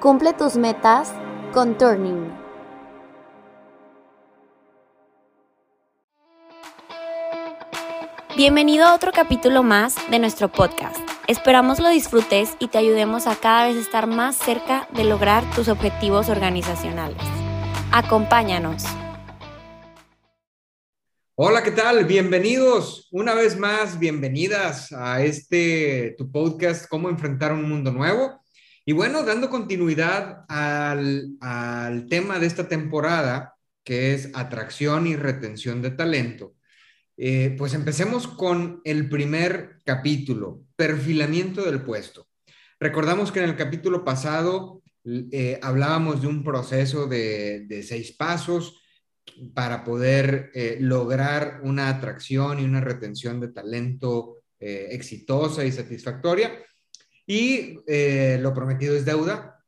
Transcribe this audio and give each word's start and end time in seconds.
Cumple 0.00 0.32
tus 0.32 0.56
metas 0.56 1.12
con 1.52 1.76
Turning. 1.76 2.32
Bienvenido 8.34 8.86
a 8.86 8.94
otro 8.94 9.12
capítulo 9.12 9.62
más 9.62 9.96
de 10.10 10.18
nuestro 10.18 10.50
podcast. 10.50 10.96
Esperamos 11.26 11.80
lo 11.80 11.90
disfrutes 11.90 12.56
y 12.58 12.68
te 12.68 12.78
ayudemos 12.78 13.26
a 13.26 13.36
cada 13.36 13.66
vez 13.66 13.76
estar 13.76 14.06
más 14.06 14.36
cerca 14.36 14.88
de 14.94 15.04
lograr 15.04 15.44
tus 15.54 15.68
objetivos 15.68 16.30
organizacionales. 16.30 17.22
Acompáñanos. 17.92 18.84
Hola, 21.34 21.62
¿qué 21.62 21.72
tal? 21.72 22.06
Bienvenidos 22.06 23.06
una 23.10 23.34
vez 23.34 23.58
más, 23.58 23.98
bienvenidas 23.98 24.92
a 24.92 25.22
este 25.22 26.14
tu 26.16 26.32
podcast, 26.32 26.88
Cómo 26.88 27.10
enfrentar 27.10 27.52
un 27.52 27.68
mundo 27.68 27.92
nuevo. 27.92 28.39
Y 28.84 28.92
bueno, 28.92 29.22
dando 29.24 29.50
continuidad 29.50 30.44
al, 30.48 32.06
tema 32.08 32.38
de 32.38 32.46
esta 32.46 32.68
temporada, 32.68 33.54
que 33.84 34.14
es 34.14 34.30
atracción 34.34 35.06
y 35.06 35.16
retención 35.16 35.82
de 35.82 35.90
talento, 35.90 36.54
eh, 37.16 37.54
pues 37.58 37.74
empecemos 37.74 38.26
con 38.26 38.80
el 38.84 39.08
primer 39.10 39.78
capítulo, 39.84 40.62
perfilamiento 40.76 41.62
del 41.62 41.82
puesto. 41.82 42.28
Recordamos 42.78 43.30
que 43.30 43.40
en 43.40 43.50
el 43.50 43.56
capítulo 43.56 44.02
pasado 44.02 44.82
eh, 45.04 45.58
hablábamos 45.62 46.22
de 46.22 46.28
un 46.28 46.42
proceso 46.42 47.06
de, 47.06 47.84
seis 47.86 48.12
pasos 48.12 48.80
para 49.54 49.84
poder 49.84 50.50
eh, 50.54 50.78
lograr 50.80 51.60
una 51.62 51.90
atracción 51.90 52.60
y 52.60 52.64
una 52.64 52.80
retención 52.80 53.40
de 53.40 53.48
talento 53.48 54.36
exitosa 54.62 55.64
y 55.64 55.72
satisfactoria. 55.72 56.52
Y 57.30 57.78
eh, 57.86 58.40
lo 58.40 58.52
prometido 58.52 58.96
es 58.96 59.04
deuda. 59.04 59.64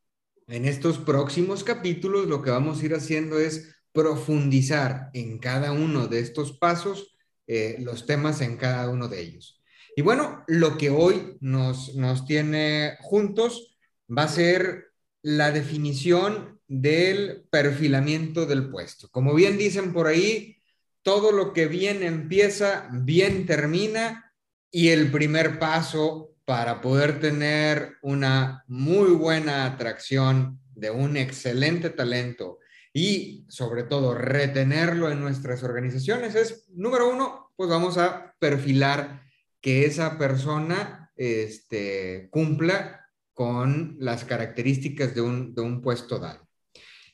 En 0.49 0.65
estos 0.65 0.99
próximos 0.99 1.63
capítulos 1.63 2.27
lo 2.27 2.43
que 2.43 2.51
vamos 2.51 2.83
a 2.83 2.85
ir 2.85 2.93
haciendo 2.93 3.39
es 3.39 3.77
profundizar 3.93 5.11
en 5.13 5.39
cada 5.39 5.71
uno 5.71 6.09
de 6.09 6.19
estos 6.19 6.59
pasos 6.59 7.17
eh, 7.47 7.77
los 7.79 8.05
temas 8.05 8.41
en 8.41 8.57
cada 8.57 8.91
uno 8.91 9.07
de 9.07 9.21
ellos. 9.21 9.63
Y 9.95 10.03
bueno, 10.03 10.43
lo 10.49 10.77
que 10.77 10.91
hoy 10.91 11.37
nos, 11.39 11.95
nos 11.95 12.27
tiene 12.27 12.97
juntos 13.01 13.79
va 14.11 14.25
a 14.25 14.29
ser 14.29 14.87
la 15.23 15.53
definición 15.53 16.59
del 16.67 17.47
perfilamiento 17.49 18.45
del 18.45 18.71
puesto. 18.73 19.09
Como 19.13 19.35
bien 19.35 19.57
dicen 19.57 19.93
por 19.93 20.09
ahí, 20.09 20.57
todo 21.03 21.31
lo 21.31 21.53
que 21.53 21.69
bien 21.69 22.03
empieza, 22.03 22.89
bien 22.91 23.47
termina 23.47 24.35
y 24.69 24.89
el 24.89 25.13
primer 25.13 25.61
paso 25.61 26.32
para 26.53 26.83
poder 26.83 27.19
tener 27.19 27.97
una 28.03 28.63
muy 28.69 29.13
buena 29.13 29.65
atracción 29.65 30.61
de 30.75 30.91
un 30.91 31.17
excelente 31.17 31.89
talento 31.89 32.59
y 32.93 33.47
sobre 33.49 33.85
todo 33.85 34.13
retenerlo 34.15 35.11
en 35.11 35.19
nuestras 35.19 35.63
organizaciones 35.63 36.35
es, 36.35 36.69
número 36.69 37.09
uno, 37.09 37.55
pues 37.57 37.71
vamos 37.71 37.97
a 37.97 38.35
perfilar 38.39 39.23
que 39.63 39.87
esa 39.87 40.19
persona 40.19 41.11
este, 41.17 42.29
cumpla 42.31 43.01
con 43.33 43.97
las 43.99 44.27
características 44.27 45.15
de 45.15 45.23
un, 45.23 45.55
de 45.55 45.63
un 45.63 45.81
puesto 45.81 46.19
dado. 46.19 46.47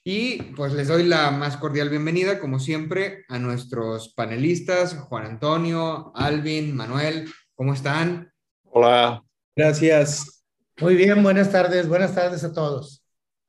Y 0.02 0.42
pues 0.56 0.72
les 0.72 0.88
doy 0.88 1.04
la 1.04 1.30
más 1.30 1.58
cordial 1.58 1.90
bienvenida, 1.90 2.40
como 2.40 2.58
siempre, 2.58 3.24
a 3.28 3.38
nuestros 3.38 4.12
panelistas, 4.14 4.96
Juan 4.96 5.26
Antonio, 5.26 6.10
Alvin, 6.16 6.74
Manuel, 6.74 7.32
¿cómo 7.54 7.72
están? 7.72 8.32
Hola. 8.64 9.22
Gracias. 9.58 10.44
Muy 10.80 10.94
bien, 10.94 11.20
buenas 11.20 11.50
tardes, 11.50 11.88
buenas 11.88 12.14
tardes 12.14 12.44
a 12.44 12.52
todos. 12.52 13.04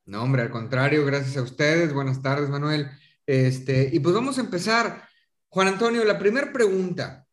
No, 0.07 0.23
hombre, 0.23 0.41
al 0.41 0.49
contrario, 0.49 1.05
gracias 1.05 1.37
a 1.37 1.43
ustedes. 1.43 1.93
Buenas 1.93 2.19
tardes, 2.23 2.49
Manuel. 2.49 2.89
Este, 3.27 3.91
y 3.93 3.99
pues 3.99 4.15
vamos 4.15 4.39
a 4.39 4.41
empezar. 4.41 5.03
Juan 5.49 5.67
Antonio, 5.67 6.03
la 6.03 6.17
primera 6.17 6.51
pregunta. 6.51 7.27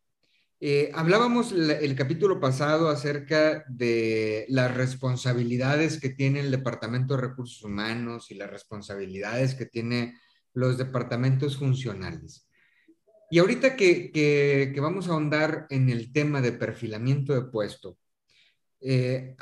Eh, 0.61 0.91
hablábamos 0.95 1.53
el 1.53 1.97
capítulo 1.97 2.39
pasado 2.39 2.91
acerca 2.91 3.65
de 3.67 4.45
las 4.51 4.75
responsabilidades 4.75 5.99
que 5.99 6.11
tiene 6.11 6.41
el 6.41 6.51
Departamento 6.51 7.17
de 7.17 7.23
Recursos 7.23 7.63
Humanos 7.65 8.31
y 8.31 8.35
las 8.35 8.51
responsabilidades 8.51 9.55
que 9.55 9.65
tiene 9.65 10.19
los 10.53 10.77
departamentos 10.77 11.57
funcionales. 11.57 12.47
Y 13.31 13.39
ahorita 13.39 13.75
que, 13.75 14.77
vamos 14.83 15.09
a 15.09 15.13
ahondar 15.13 15.67
en 15.71 15.89
el 15.89 16.13
tema 16.13 16.43
de 16.43 16.53
perfilamiento 16.53 17.33
de 17.33 17.51
puesto, 17.51 17.97
eh, 18.81 19.37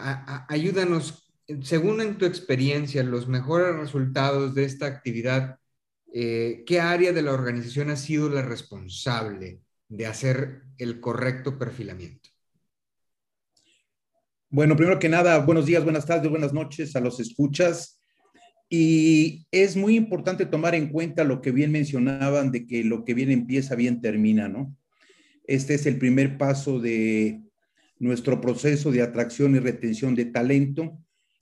ayúdanos, 0.48 1.32
según 1.62 2.00
en 2.00 2.18
tu 2.18 2.24
experiencia, 2.24 3.02
los 3.02 3.28
mejores 3.28 3.76
resultados 3.76 4.54
de 4.54 4.64
esta 4.64 4.86
actividad, 4.86 5.58
eh, 6.12 6.62
¿qué 6.66 6.80
área 6.80 7.12
de 7.12 7.22
la 7.22 7.32
organización 7.32 7.90
ha 7.90 7.96
sido 7.96 8.28
la 8.28 8.42
responsable 8.42 9.60
de 9.88 10.06
hacer 10.06 10.62
el 10.78 11.00
correcto 11.00 11.58
perfilamiento? 11.58 12.30
Bueno, 14.48 14.76
primero 14.76 15.00
que 15.00 15.08
nada, 15.08 15.38
buenos 15.38 15.66
días, 15.66 15.82
buenas 15.82 16.06
tardes, 16.06 16.30
buenas 16.30 16.52
noches 16.52 16.94
a 16.94 17.00
los 17.00 17.18
escuchas. 17.18 18.00
Y 18.68 19.46
es 19.50 19.76
muy 19.76 19.96
importante 19.96 20.46
tomar 20.46 20.74
en 20.74 20.88
cuenta 20.88 21.24
lo 21.24 21.40
que 21.40 21.50
bien 21.50 21.72
mencionaban 21.72 22.50
de 22.50 22.66
que 22.66 22.84
lo 22.84 23.04
que 23.04 23.14
bien 23.14 23.30
empieza, 23.30 23.74
bien 23.74 24.00
termina, 24.00 24.48
¿no? 24.48 24.76
Este 25.46 25.74
es 25.74 25.86
el 25.86 25.98
primer 25.98 26.38
paso 26.38 26.80
de 26.80 27.43
nuestro 27.98 28.40
proceso 28.40 28.90
de 28.90 29.02
atracción 29.02 29.54
y 29.54 29.60
retención 29.60 30.14
de 30.14 30.26
talento 30.26 30.98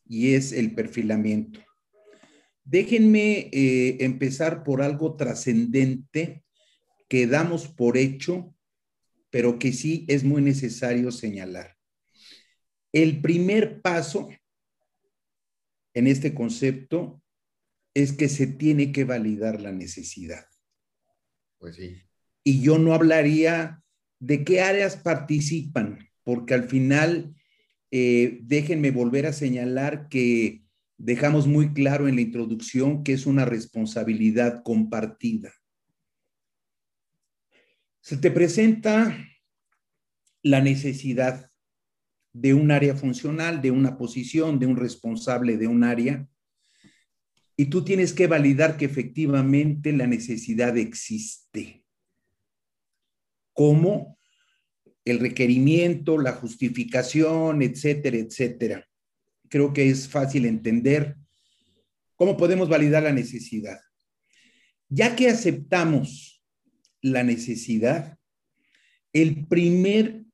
y 0.06 0.34
es 0.34 0.52
el 0.52 0.74
perfilamiento. 0.74 1.60
Déjenme 2.64 3.50
eh, 3.52 3.96
empezar 4.00 4.62
por 4.62 4.82
algo 4.82 5.16
trascendente 5.16 6.44
que 7.08 7.26
damos 7.26 7.68
por 7.68 7.96
hecho, 7.96 8.54
pero 9.30 9.58
que 9.58 9.72
sí 9.72 10.04
es 10.08 10.24
muy 10.24 10.42
necesario 10.42 11.10
señalar. 11.10 11.76
El 12.92 13.20
primer 13.20 13.80
paso 13.80 14.28
en 15.94 16.06
este 16.06 16.34
concepto 16.34 17.22
es 17.94 18.12
que 18.12 18.28
se 18.28 18.46
tiene 18.46 18.92
que 18.92 19.04
validar 19.04 19.60
la 19.60 19.72
necesidad. 19.72 20.46
Pues 21.58 21.76
sí. 21.76 22.02
Y 22.44 22.62
yo 22.62 22.78
no 22.78 22.94
hablaría 22.94 23.82
de 24.18 24.44
qué 24.44 24.60
áreas 24.60 24.96
participan, 24.96 25.98
porque 26.24 26.54
al 26.54 26.64
final, 26.64 27.34
eh, 27.90 28.40
déjenme 28.42 28.90
volver 28.90 29.26
a 29.26 29.32
señalar 29.32 30.08
que 30.08 30.62
dejamos 30.98 31.46
muy 31.46 31.72
claro 31.72 32.08
en 32.08 32.16
la 32.16 32.20
introducción 32.20 33.02
que 33.02 33.12
es 33.12 33.26
una 33.26 33.44
responsabilidad 33.44 34.62
compartida. 34.62 35.52
Se 38.00 38.16
te 38.16 38.30
presenta 38.30 39.16
la 40.42 40.60
necesidad 40.60 41.50
de 42.32 42.54
un 42.54 42.70
área 42.70 42.96
funcional, 42.96 43.60
de 43.60 43.70
una 43.70 43.98
posición, 43.98 44.58
de 44.58 44.66
un 44.66 44.76
responsable 44.76 45.56
de 45.56 45.66
un 45.66 45.84
área, 45.84 46.28
y 47.56 47.66
tú 47.66 47.84
tienes 47.84 48.12
que 48.12 48.26
validar 48.26 48.76
que 48.76 48.86
efectivamente 48.86 49.92
la 49.92 50.06
necesidad 50.06 50.76
existe. 50.78 51.84
¿Cómo? 53.52 54.18
El 55.04 55.18
requerimiento, 55.18 56.18
la 56.18 56.32
justificación, 56.32 57.62
etcétera, 57.62 58.16
etcétera. 58.16 58.88
Creo 59.48 59.72
que 59.72 59.90
es 59.90 60.08
fácil 60.08 60.46
entender 60.46 61.16
cómo 62.16 62.36
podemos 62.36 62.68
validar 62.68 63.02
la 63.02 63.12
necesidad. 63.12 63.80
Ya 64.88 65.16
que 65.16 65.28
aceptamos 65.28 66.42
la 67.00 67.24
necesidad, 67.24 68.18
el 69.12 69.46
primer 69.46 70.24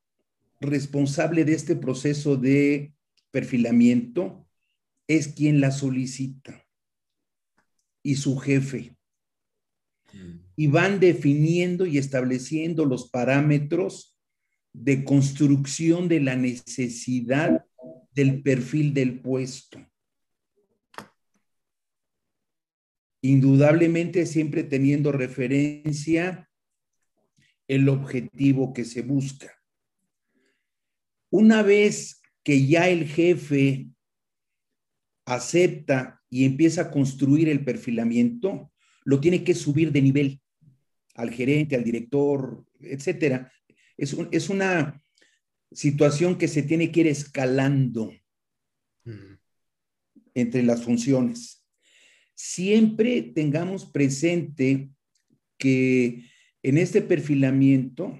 responsable 0.61 1.45
de 1.45 1.55
este 1.55 1.77
proceso 1.77 2.37
de 2.37 2.93
perfilamiento 3.31 4.47
es 5.07 5.29
quien 5.29 5.61
la 5.61 5.71
solicita 5.71 6.65
y 8.03 8.17
su 8.17 8.37
jefe. 8.37 8.97
Mm. 10.13 10.41
Y 10.57 10.67
van 10.67 11.01
definiendo 11.01 11.87
y 11.87 11.99
estableciendo 11.99 12.85
los 12.85 13.11
parámetros 13.11 14.18
de 14.81 15.05
construcción 15.05 16.09
de 16.09 16.21
la 16.21 16.37
necesidad 16.37 17.67
del 18.13 18.43
perfil 18.43 18.95
del 18.95 19.21
puesto. 19.21 19.85
Indudablemente 23.23 24.25
siempre 24.27 24.63
teniendo 24.63 25.11
referencia 25.11 26.49
el 27.67 27.89
objetivo 27.89 28.73
que 28.73 28.85
se 28.85 29.03
busca. 29.03 29.53
Una 31.31 31.63
vez 31.63 32.23
que 32.45 32.67
ya 32.67 32.89
el 32.89 33.07
jefe 33.07 33.89
acepta 35.27 36.23
y 36.31 36.45
empieza 36.45 36.83
a 36.83 36.91
construir 36.91 37.49
el 37.49 37.65
perfilamiento, 37.65 38.73
lo 39.05 39.21
tiene 39.21 39.43
que 39.43 39.55
subir 39.55 39.93
de 39.93 40.03
nivel 40.03 40.41
al 41.15 41.31
gerente, 41.31 41.75
al 41.75 41.85
director, 41.85 42.65
etcétera. 42.81 43.53
Es, 43.99 44.17
es 44.31 44.49
una 44.49 45.03
situación 45.71 46.39
que 46.39 46.49
se 46.49 46.63
tiene 46.63 46.91
que 46.91 47.01
ir 47.01 47.07
escalando. 47.09 48.13
Mm. 49.09 49.39
entre 50.35 50.63
las 50.63 50.85
funciones. 50.85 51.65
Siempre 52.35 53.23
tengamos 53.23 53.87
presente 53.87 54.91
que 55.57 56.25
en 56.63 56.79
este 56.79 57.03
perfilamiento 57.03 58.17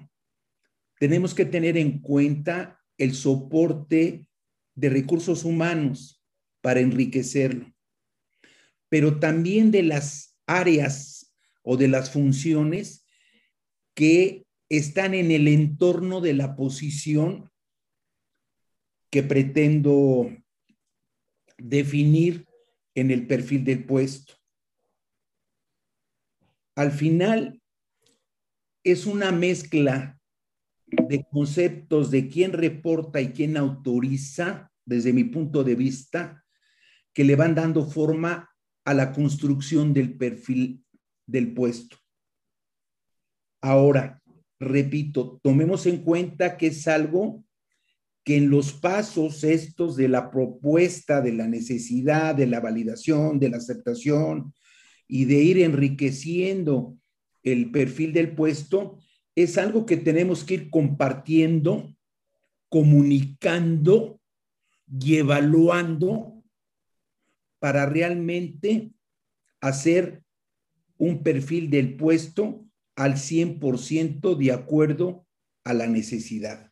tenemos 0.99 1.33
que 1.33 1.45
tener 1.45 1.77
en 1.77 1.99
cuenta 1.99 2.81
el 2.97 3.13
soporte 3.13 4.27
de 4.75 4.89
recursos 4.89 5.45
humanos 5.45 6.21
para 6.61 6.81
enriquecerlo, 6.81 7.73
pero 8.89 9.19
también 9.19 9.71
de 9.71 9.83
las 9.83 10.37
áreas 10.45 11.33
o 11.61 11.77
de 11.77 11.87
las 11.87 12.11
funciones 12.11 13.05
que 13.93 14.45
están 14.69 15.15
en 15.15 15.31
el 15.31 15.47
entorno 15.47 16.21
de 16.21 16.33
la 16.33 16.55
posición 16.55 17.49
que 19.09 19.23
pretendo 19.23 20.29
definir 21.57 22.47
en 22.93 23.11
el 23.11 23.25
perfil 23.25 23.63
del 23.63 23.85
puesto. 23.85 24.35
Al 26.75 26.91
final, 26.91 27.61
es 28.83 29.05
una 29.05 29.31
mezcla 29.31 30.19
de 30.85 31.25
conceptos 31.31 32.11
de 32.11 32.29
quién 32.29 32.53
reporta 32.53 33.19
y 33.19 33.31
quién 33.33 33.57
autoriza, 33.57 34.71
desde 34.85 35.13
mi 35.13 35.23
punto 35.23 35.63
de 35.63 35.75
vista, 35.75 36.45
que 37.13 37.23
le 37.23 37.35
van 37.35 37.55
dando 37.55 37.85
forma 37.85 38.49
a 38.85 38.93
la 38.93 39.11
construcción 39.11 39.93
del 39.93 40.17
perfil 40.17 40.85
del 41.25 41.53
puesto. 41.53 41.97
Ahora, 43.61 44.18
repito, 44.59 45.39
tomemos 45.41 45.85
en 45.85 46.03
cuenta 46.03 46.57
que 46.57 46.67
es 46.67 46.87
algo 46.87 47.43
que 48.23 48.37
en 48.37 48.49
los 48.49 48.73
pasos 48.73 49.43
estos 49.43 49.95
de 49.95 50.09
la 50.09 50.29
propuesta, 50.29 51.21
de 51.21 51.33
la 51.33 51.47
necesidad, 51.47 52.35
de 52.35 52.47
la 52.47 52.59
validación, 52.59 53.39
de 53.39 53.49
la 53.49 53.57
aceptación 53.57 54.53
y 55.07 55.25
de 55.25 55.35
ir 55.35 55.59
enriqueciendo 55.59 56.97
el 57.43 57.71
perfil 57.71 58.13
del 58.13 58.35
puesto, 58.35 58.99
es 59.35 59.57
algo 59.57 59.85
que 59.85 59.97
tenemos 59.97 60.43
que 60.43 60.55
ir 60.55 60.69
compartiendo, 60.69 61.95
comunicando 62.67 64.19
y 65.01 65.15
evaluando 65.15 66.43
para 67.59 67.85
realmente 67.85 68.91
hacer 69.61 70.23
un 70.97 71.23
perfil 71.23 71.69
del 71.69 71.95
puesto 71.95 72.68
al 72.99 73.15
100% 73.15 74.35
de 74.35 74.51
acuerdo 74.51 75.25
a 75.63 75.73
la 75.73 75.87
necesidad. 75.87 76.69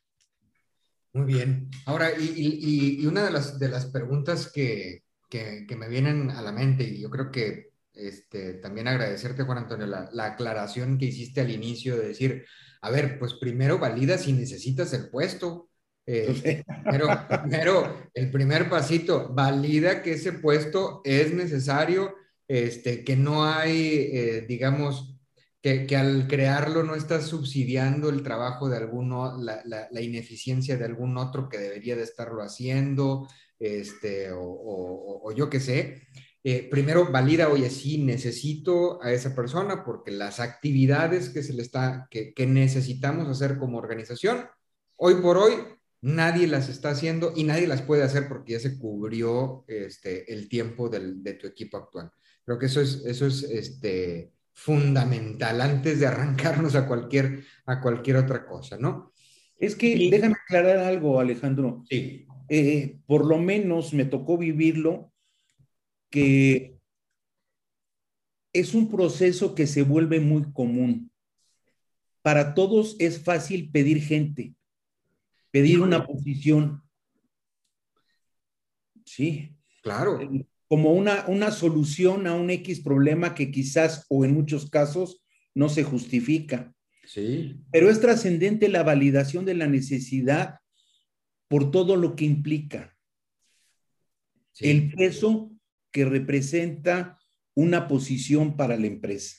Muy 1.14 1.24
bien. 1.24 1.70
Ahora, 1.86 2.10
y, 2.20 3.06
una 3.06 3.24
de 3.24 3.32
las, 3.32 3.58
de 3.58 3.70
las 3.70 3.86
preguntas 3.86 4.52
que, 4.52 5.04
que, 5.30 5.66
me 5.78 5.88
vienen 5.88 6.30
a 6.30 6.42
la 6.42 6.52
mente, 6.52 6.84
y 6.84 7.00
yo 7.00 7.10
creo 7.10 7.32
que 7.32 7.70
este, 7.94 8.56
también 8.56 8.90
agradecerte, 8.90 9.44
Juan 9.44 9.60
Antonio, 9.60 9.88
la, 9.88 10.10
la, 10.12 10.26
aclaración 10.26 10.98
que 10.98 11.06
hiciste 11.06 11.40
al 11.40 11.50
inicio 11.50 11.96
de 11.96 12.10
decir, 12.10 12.46
a 12.82 12.92
ver, 12.92 13.18
pues 13.20 13.36
primero 13.36 13.80
valida 13.80 14.18
si 14.18 14.34
necesitas 14.34 14.92
el 14.92 15.10
puesto. 15.10 15.70
Eh, 16.06 16.62
pero 16.92 17.08
primero, 17.42 18.10
el 18.14 18.32
primer 18.32 18.70
pasito, 18.70 19.34
valida 19.34 20.04
que 20.04 20.14
ese 20.14 20.34
puesto 20.34 21.00
es 21.06 21.34
necesario, 21.34 22.16
este, 22.50 23.06
que 23.06 23.16
no 23.16 23.46
hay, 23.46 24.10
eh, 24.12 24.46
digamos, 24.46 25.17
que, 25.88 25.98
al 25.98 26.28
crearlo 26.28 26.84
no 26.84 26.96
estás 26.96 27.26
subsidiando 27.26 28.10
el 28.10 28.24
trabajo 28.24 28.70
de 28.70 28.78
alguno, 28.78 29.38
la, 29.38 29.62
la, 29.66 30.02
ineficiencia 30.02 30.78
de 30.78 30.86
algún 30.86 31.18
otro 31.18 31.50
que 31.50 31.58
debería 31.58 31.96
de 31.96 32.04
estarlo 32.04 32.42
haciendo, 32.42 33.28
este, 33.60 34.30
o, 34.34 35.32
yo 35.36 35.50
qué 35.50 35.60
sé. 35.60 36.08
Eh, 36.44 36.68
primero 36.70 37.12
valida, 37.12 37.50
oye, 37.50 37.70
sí, 37.70 37.98
necesito 37.98 39.04
a 39.04 39.12
esa 39.12 39.36
persona 39.36 39.84
porque 39.84 40.12
las 40.12 40.40
actividades 40.40 41.30
que 41.30 41.44
se 41.44 41.54
le 41.54 41.64
está, 41.64 42.08
que, 42.10 42.34
que 42.34 42.48
necesitamos 42.48 43.28
hacer 43.28 43.58
como 43.58 43.78
organización, 43.78 44.46
hoy 44.96 45.16
por 45.16 45.38
hoy 45.38 45.54
nadie 46.02 46.48
las 46.48 46.70
está 46.70 46.92
haciendo 46.92 47.34
y 47.36 47.44
nadie 47.44 47.68
las 47.68 47.82
puede 47.82 48.04
hacer 48.04 48.28
porque 48.30 48.54
ya 48.54 48.60
se 48.60 48.78
cubrió 48.78 49.66
este, 49.68 50.32
el 50.32 50.48
tiempo 50.48 50.90
del, 50.90 51.22
de 51.24 51.34
tu 51.34 51.48
equipo 51.48 51.78
actual. 51.78 52.12
Creo 52.46 52.58
que 52.58 52.68
eso 52.68 52.80
es, 52.80 53.04
eso 53.06 53.26
es 53.26 53.44
este, 53.44 54.32
fundamental 54.58 55.62
antes 55.62 56.00
de 56.00 56.08
arrancarnos 56.08 56.74
a 56.76 56.88
cualquier, 56.88 57.44
a 57.68 57.80
cualquier 57.80 58.18
otra 58.18 58.44
cosa, 58.44 58.76
¿no? 58.76 59.14
Es 59.60 59.76
que 59.76 60.10
déjame 60.10 60.34
aclarar 60.34 60.80
algo, 60.80 61.20
Alejandro. 61.20 61.84
Sí. 61.88 62.26
Eh, 62.50 62.98
por 63.06 63.26
lo 63.28 63.38
menos 63.38 63.94
me 63.94 64.06
tocó 64.06 64.36
vivirlo, 64.36 65.14
que 66.10 66.76
es 68.52 68.74
un 68.74 68.90
proceso 68.90 69.54
que 69.54 69.68
se 69.68 69.84
vuelve 69.84 70.20
muy 70.20 70.52
común. 70.52 71.12
Para 72.24 72.56
todos 72.56 72.96
es 72.98 73.24
fácil 73.24 73.70
pedir 73.70 74.02
gente, 74.02 74.56
pedir 75.52 75.82
una 75.82 76.04
posición. 76.06 76.82
Sí. 79.06 79.56
Claro. 79.84 80.20
Como 80.68 80.94
una, 80.94 81.26
una 81.28 81.52
solución 81.52 82.28
a 82.28 82.34
un 82.34 82.50
X 82.50 82.82
problema 82.82 83.34
que 83.36 83.52
quizás 83.52 84.06
o 84.10 84.26
en 84.26 84.34
muchos 84.34 84.70
casos 84.70 85.24
no 85.56 85.70
se 85.70 85.84
justifica. 85.84 86.74
Sí. 87.06 87.62
Pero 87.72 87.90
es 87.90 88.02
trascendente 88.02 88.68
la 88.68 88.84
validación 88.84 89.46
de 89.46 89.56
la 89.56 89.68
necesidad 89.68 90.60
por 91.48 91.72
todo 91.72 91.96
lo 91.96 92.16
que 92.16 92.26
implica. 92.26 92.96
El 94.60 94.92
peso 94.94 95.52
que 95.92 96.06
representa 96.06 97.18
una 97.56 97.88
posición 97.88 98.56
para 98.56 98.78
la 98.78 98.88
empresa, 98.88 99.38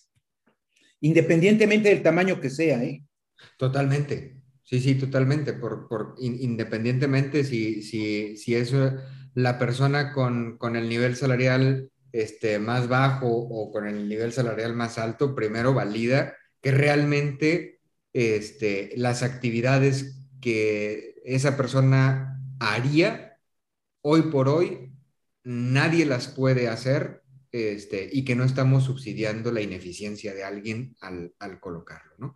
independientemente 1.01 1.89
del 1.89 2.03
tamaño 2.03 2.41
que 2.41 2.51
sea. 2.51 2.83
¿eh? 2.83 3.05
Totalmente, 3.57 4.41
sí, 4.65 4.81
sí, 4.81 4.95
totalmente, 4.97 5.53
por, 5.53 5.89
por 5.89 6.15
independientemente 6.19 7.45
si, 7.45 7.83
si, 7.83 8.37
si 8.37 8.55
eso 8.55 8.97
la 9.39 9.57
persona 9.57 10.13
con, 10.13 10.59
el 10.75 10.89
nivel 10.89 11.15
salarial 11.15 11.93
este, 12.11 12.59
más 12.59 12.89
bajo 12.89 13.29
o 13.29 13.71
con 13.71 13.87
el 13.87 14.09
nivel 14.09 14.33
salarial 14.33 14.75
más 14.75 14.99
alto, 14.99 15.37
primero 15.37 15.73
valida 15.73 16.37
que 16.61 16.73
realmente 16.73 17.81
este, 18.13 18.91
las 18.97 19.23
actividades 19.23 20.27
que 20.41 21.23
esa 21.25 21.57
persona 21.57 22.43
haría 22.59 23.39
hoy 24.01 24.23
por 24.23 24.49
hoy, 24.49 24.93
nadie 25.45 26.05
las 26.05 26.27
puede 26.27 26.67
hacer 26.67 27.23
este, 27.53 28.11
y 28.11 28.25
que 28.25 28.35
no 28.35 28.43
estamos 28.43 28.83
subsidiando 28.87 29.53
la 29.53 29.61
ineficiencia 29.61 30.35
de 30.35 30.43
alguien 30.43 30.97
al, 31.01 31.61
colocarlo, 31.61 32.13
¿no? 32.19 32.35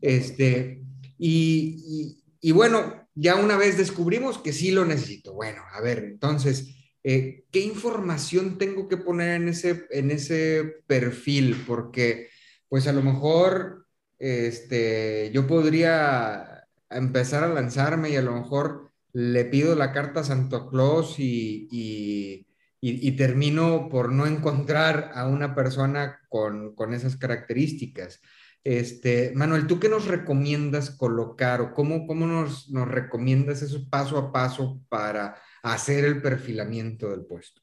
Este, 0.00 0.82
y, 1.16 2.18
y 2.40 2.50
bueno, 2.50 2.99
ya 3.14 3.36
una 3.36 3.56
vez 3.56 3.76
descubrimos 3.76 4.38
que 4.38 4.52
sí 4.52 4.70
lo 4.70 4.84
necesito. 4.84 5.34
Bueno, 5.34 5.62
a 5.72 5.80
ver, 5.80 5.98
entonces, 5.98 6.76
eh, 7.02 7.44
¿qué 7.50 7.60
información 7.60 8.58
tengo 8.58 8.88
que 8.88 8.96
poner 8.96 9.40
en 9.40 9.48
ese, 9.48 9.86
en 9.90 10.10
ese 10.10 10.82
perfil? 10.86 11.64
Porque, 11.66 12.28
pues 12.68 12.86
a 12.86 12.92
lo 12.92 13.02
mejor, 13.02 13.86
este, 14.18 15.30
yo 15.32 15.46
podría 15.46 16.66
empezar 16.90 17.44
a 17.44 17.48
lanzarme 17.54 18.10
y 18.10 18.16
a 18.16 18.22
lo 18.22 18.34
mejor 18.34 18.90
le 19.12 19.44
pido 19.44 19.74
la 19.74 19.92
carta 19.92 20.20
a 20.20 20.24
Santo 20.24 20.68
Claus 20.68 21.18
y, 21.18 21.68
y, 21.70 22.46
y, 22.80 23.12
termino 23.12 23.88
por 23.90 24.12
no 24.12 24.26
encontrar 24.26 25.10
a 25.14 25.26
una 25.26 25.54
persona 25.54 26.20
con, 26.28 26.74
con 26.74 26.94
esas 26.94 27.16
características. 27.16 28.20
Este, 28.62 29.32
Manuel, 29.34 29.66
¿tú 29.66 29.80
qué 29.80 29.88
nos 29.88 30.06
recomiendas 30.06 30.90
colocar 30.90 31.60
o 31.62 31.72
cómo, 31.72 32.06
cómo 32.06 32.26
nos, 32.26 32.68
nos 32.68 32.86
recomiendas 32.88 33.62
eso 33.62 33.88
paso 33.88 34.18
a 34.18 34.32
paso 34.32 34.80
para 34.88 35.36
hacer 35.62 36.04
el 36.04 36.20
perfilamiento 36.20 37.10
del 37.10 37.24
puesto? 37.24 37.62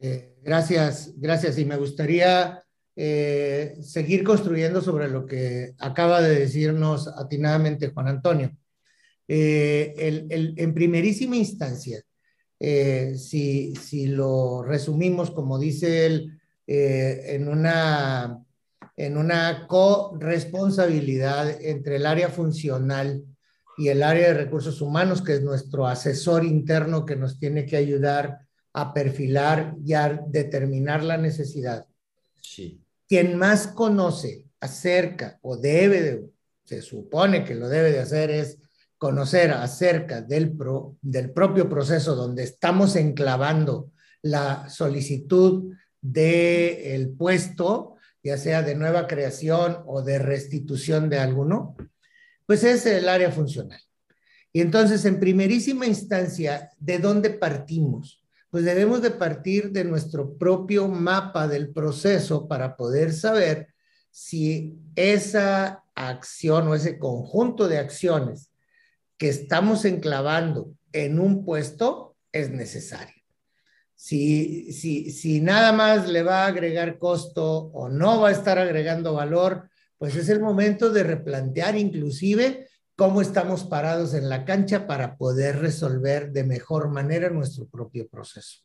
Eh, 0.00 0.34
gracias, 0.42 1.12
gracias. 1.16 1.58
Y 1.58 1.64
me 1.64 1.76
gustaría 1.76 2.62
eh, 2.96 3.76
seguir 3.80 4.24
construyendo 4.24 4.80
sobre 4.80 5.08
lo 5.08 5.24
que 5.24 5.74
acaba 5.78 6.20
de 6.20 6.40
decirnos 6.40 7.08
atinadamente 7.08 7.88
Juan 7.88 8.08
Antonio. 8.08 8.56
Eh, 9.28 9.94
en 10.56 10.74
primerísima 10.74 11.36
instancia, 11.36 12.00
si, 12.58 13.74
si, 13.74 14.06
lo 14.06 14.62
resumimos 14.62 15.30
como 15.30 15.58
dice 15.58 16.06
él, 16.06 16.40
en 16.66 17.48
una 17.48 18.45
en 18.96 19.16
una 19.16 19.66
corresponsabilidad 19.66 21.60
entre 21.60 21.96
el 21.96 22.06
área 22.06 22.28
funcional 22.28 23.22
y 23.76 23.88
el 23.88 24.02
área 24.02 24.28
de 24.28 24.34
recursos 24.34 24.80
humanos, 24.80 25.20
que 25.22 25.34
es 25.34 25.42
nuestro 25.42 25.86
asesor 25.86 26.44
interno 26.44 27.04
que 27.04 27.16
nos 27.16 27.38
tiene 27.38 27.66
que 27.66 27.76
ayudar 27.76 28.38
a 28.72 28.94
perfilar 28.94 29.74
y 29.84 29.92
a 29.92 30.20
determinar 30.26 31.02
la 31.02 31.18
necesidad. 31.18 31.86
Sí. 32.40 32.80
Quien 33.06 33.36
más 33.36 33.68
conoce 33.68 34.46
acerca 34.60 35.38
o 35.42 35.56
debe 35.56 36.02
de, 36.02 36.24
se 36.64 36.82
supone 36.82 37.44
que 37.44 37.54
lo 37.54 37.68
debe 37.68 37.92
de 37.92 38.00
hacer 38.00 38.30
es 38.30 38.58
conocer 38.98 39.50
acerca 39.50 40.22
del, 40.22 40.56
pro, 40.56 40.96
del 41.02 41.30
propio 41.32 41.68
proceso 41.68 42.14
donde 42.14 42.44
estamos 42.44 42.96
enclavando 42.96 43.92
la 44.22 44.68
solicitud 44.68 45.74
del 46.00 46.78
el 46.82 47.10
puesto, 47.10 47.95
ya 48.26 48.38
sea 48.38 48.62
de 48.62 48.74
nueva 48.74 49.06
creación 49.06 49.78
o 49.86 50.02
de 50.02 50.18
restitución 50.18 51.08
de 51.08 51.18
alguno, 51.18 51.76
pues 52.44 52.64
es 52.64 52.84
el 52.86 53.08
área 53.08 53.30
funcional. 53.30 53.80
Y 54.52 54.60
entonces, 54.60 55.04
en 55.04 55.20
primerísima 55.20 55.86
instancia, 55.86 56.70
¿de 56.78 56.98
dónde 56.98 57.30
partimos? 57.30 58.22
Pues 58.50 58.64
debemos 58.64 59.02
de 59.02 59.10
partir 59.10 59.70
de 59.70 59.84
nuestro 59.84 60.36
propio 60.36 60.88
mapa 60.88 61.46
del 61.46 61.72
proceso 61.72 62.48
para 62.48 62.76
poder 62.76 63.12
saber 63.12 63.68
si 64.10 64.78
esa 64.94 65.84
acción 65.94 66.68
o 66.68 66.74
ese 66.74 66.98
conjunto 66.98 67.68
de 67.68 67.78
acciones 67.78 68.50
que 69.18 69.28
estamos 69.28 69.84
enclavando 69.84 70.72
en 70.92 71.20
un 71.20 71.44
puesto 71.44 72.16
es 72.32 72.50
necesario. 72.50 73.15
Si, 73.96 74.72
si, 74.72 75.10
si 75.10 75.40
nada 75.40 75.72
más 75.72 76.06
le 76.08 76.22
va 76.22 76.44
a 76.44 76.48
agregar 76.48 76.98
costo 76.98 77.70
o 77.72 77.88
no 77.88 78.20
va 78.20 78.28
a 78.28 78.32
estar 78.32 78.58
agregando 78.58 79.14
valor, 79.14 79.70
pues 79.96 80.14
es 80.16 80.28
el 80.28 80.40
momento 80.40 80.92
de 80.92 81.02
replantear 81.02 81.76
inclusive 81.76 82.68
cómo 82.94 83.22
estamos 83.22 83.64
parados 83.64 84.12
en 84.12 84.28
la 84.28 84.44
cancha 84.44 84.86
para 84.86 85.16
poder 85.16 85.58
resolver 85.60 86.30
de 86.30 86.44
mejor 86.44 86.90
manera 86.90 87.30
nuestro 87.30 87.66
propio 87.66 88.06
proceso. 88.06 88.60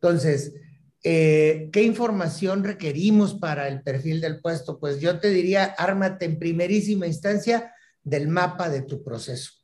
Entonces, 0.00 0.54
eh, 1.02 1.68
¿qué 1.70 1.82
información 1.82 2.64
requerimos 2.64 3.34
para 3.34 3.68
el 3.68 3.82
perfil 3.82 4.20
del 4.20 4.40
puesto? 4.40 4.80
Pues 4.80 4.98
yo 4.98 5.20
te 5.20 5.28
diría, 5.28 5.64
ármate 5.64 6.24
en 6.24 6.38
primerísima 6.38 7.06
instancia 7.06 7.72
del 8.02 8.28
mapa 8.28 8.70
de 8.70 8.82
tu 8.82 9.04
proceso 9.04 9.57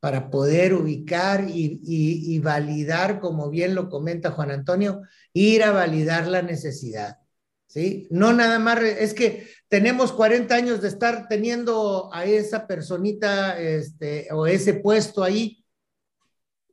para 0.00 0.30
poder 0.30 0.74
ubicar 0.74 1.46
y, 1.48 2.38
validar, 2.40 3.20
como 3.20 3.50
bien 3.50 3.74
lo 3.74 3.88
comenta 3.88 4.30
Juan 4.30 4.50
Antonio, 4.50 5.02
ir 5.32 5.62
a 5.64 5.72
validar 5.72 6.28
la 6.28 6.42
necesidad. 6.42 7.18
¿Sí? 7.66 8.08
No 8.10 8.32
nada 8.32 8.58
más, 8.58 8.80
es 8.82 9.12
que 9.12 9.46
tenemos 9.68 10.12
40 10.12 10.54
años 10.54 10.80
de 10.80 10.88
estar 10.88 11.28
teniendo 11.28 12.08
a 12.14 12.24
esa 12.24 12.66
personita 12.66 13.60
este, 13.60 14.28
o 14.32 14.46
ese 14.46 14.74
puesto 14.74 15.22
ahí 15.22 15.62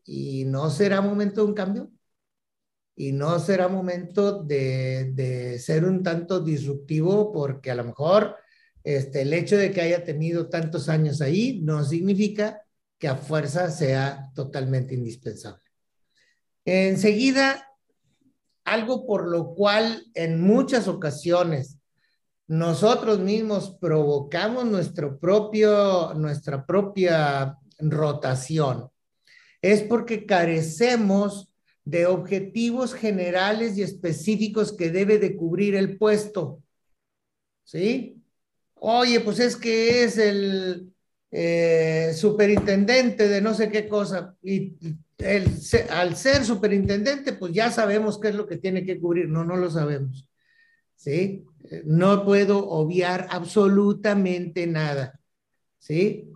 y 0.06 0.46
no 0.46 0.70
será 0.70 1.02
momento 1.02 1.42
de 1.42 1.48
un 1.48 1.54
cambio 1.54 1.92
y 2.96 3.12
no 3.12 3.40
será 3.40 3.68
momento 3.68 4.44
de, 4.44 5.60
ser 5.60 5.84
un 5.84 6.02
tanto 6.02 6.40
disruptivo 6.40 7.34
porque 7.34 7.72
a 7.72 7.76
lo 7.76 7.84
mejor 7.84 8.38
este, 8.84 9.24
el 9.24 9.34
hecho 9.34 9.58
de 9.58 9.72
que 9.72 9.82
haya 9.82 10.04
tenido 10.04 10.48
tantos 10.48 10.88
años 10.88 11.22
ahí 11.22 11.60
no 11.62 11.84
significa 11.84 12.65
que 12.98 13.08
a 13.08 13.16
fuerza 13.16 13.70
sea 13.72 14.32
totalmente 14.34 14.94
indispensable. 14.94 15.64
Enseguida, 16.66 17.70
algo 18.64 19.06
por 19.06 19.28
lo 19.28 19.54
cual 19.54 20.06
en 20.14 20.42
muchas 20.42 20.88
ocasiones 20.88 21.78
nosotros 22.48 23.20
mismos 23.20 23.76
provocamos 23.80 24.66
nuestro 24.66 25.20
propio, 25.20 26.14
nuestra 26.16 26.66
propia 26.66 27.58
rotación, 27.80 28.90
es 29.62 29.82
porque 29.82 30.26
carecemos 30.26 31.52
de 31.84 32.08
objetivos 32.08 32.94
generales 32.94 33.78
y 33.78 33.84
específicos 33.84 34.76
que 34.76 34.90
debe 34.90 35.20
de 35.20 35.36
cubrir 35.36 35.76
el 35.76 35.98
puesto. 35.98 36.62
¿Sí? 37.64 38.22
Oye, 38.76 39.20
pues 39.22 39.40
es 39.40 39.56
que 39.56 40.04
es 40.04 40.18
el, 40.18 40.95
eh, 41.38 42.14
superintendente 42.14 43.28
de 43.28 43.42
no 43.42 43.54
sé 43.54 43.70
qué 43.70 43.90
cosa, 43.90 44.38
y 44.42 44.78
el, 45.18 45.52
al 45.90 46.16
ser 46.16 46.46
superintendente, 46.46 47.34
pues 47.34 47.52
ya 47.52 47.70
sabemos 47.72 48.18
qué 48.22 48.30
es 48.30 48.36
lo 48.36 48.48
que 48.48 48.56
tiene 48.56 48.86
que 48.86 49.02
cubrir, 49.02 49.28
no, 49.28 49.44
no 49.44 49.58
lo 49.58 49.70
sabemos. 49.70 50.30
¿Sí? 50.96 51.46
No 51.84 52.24
puedo 52.24 52.70
obviar 52.70 53.28
absolutamente 53.30 54.66
nada. 54.66 55.20
¿Sí? 55.78 56.32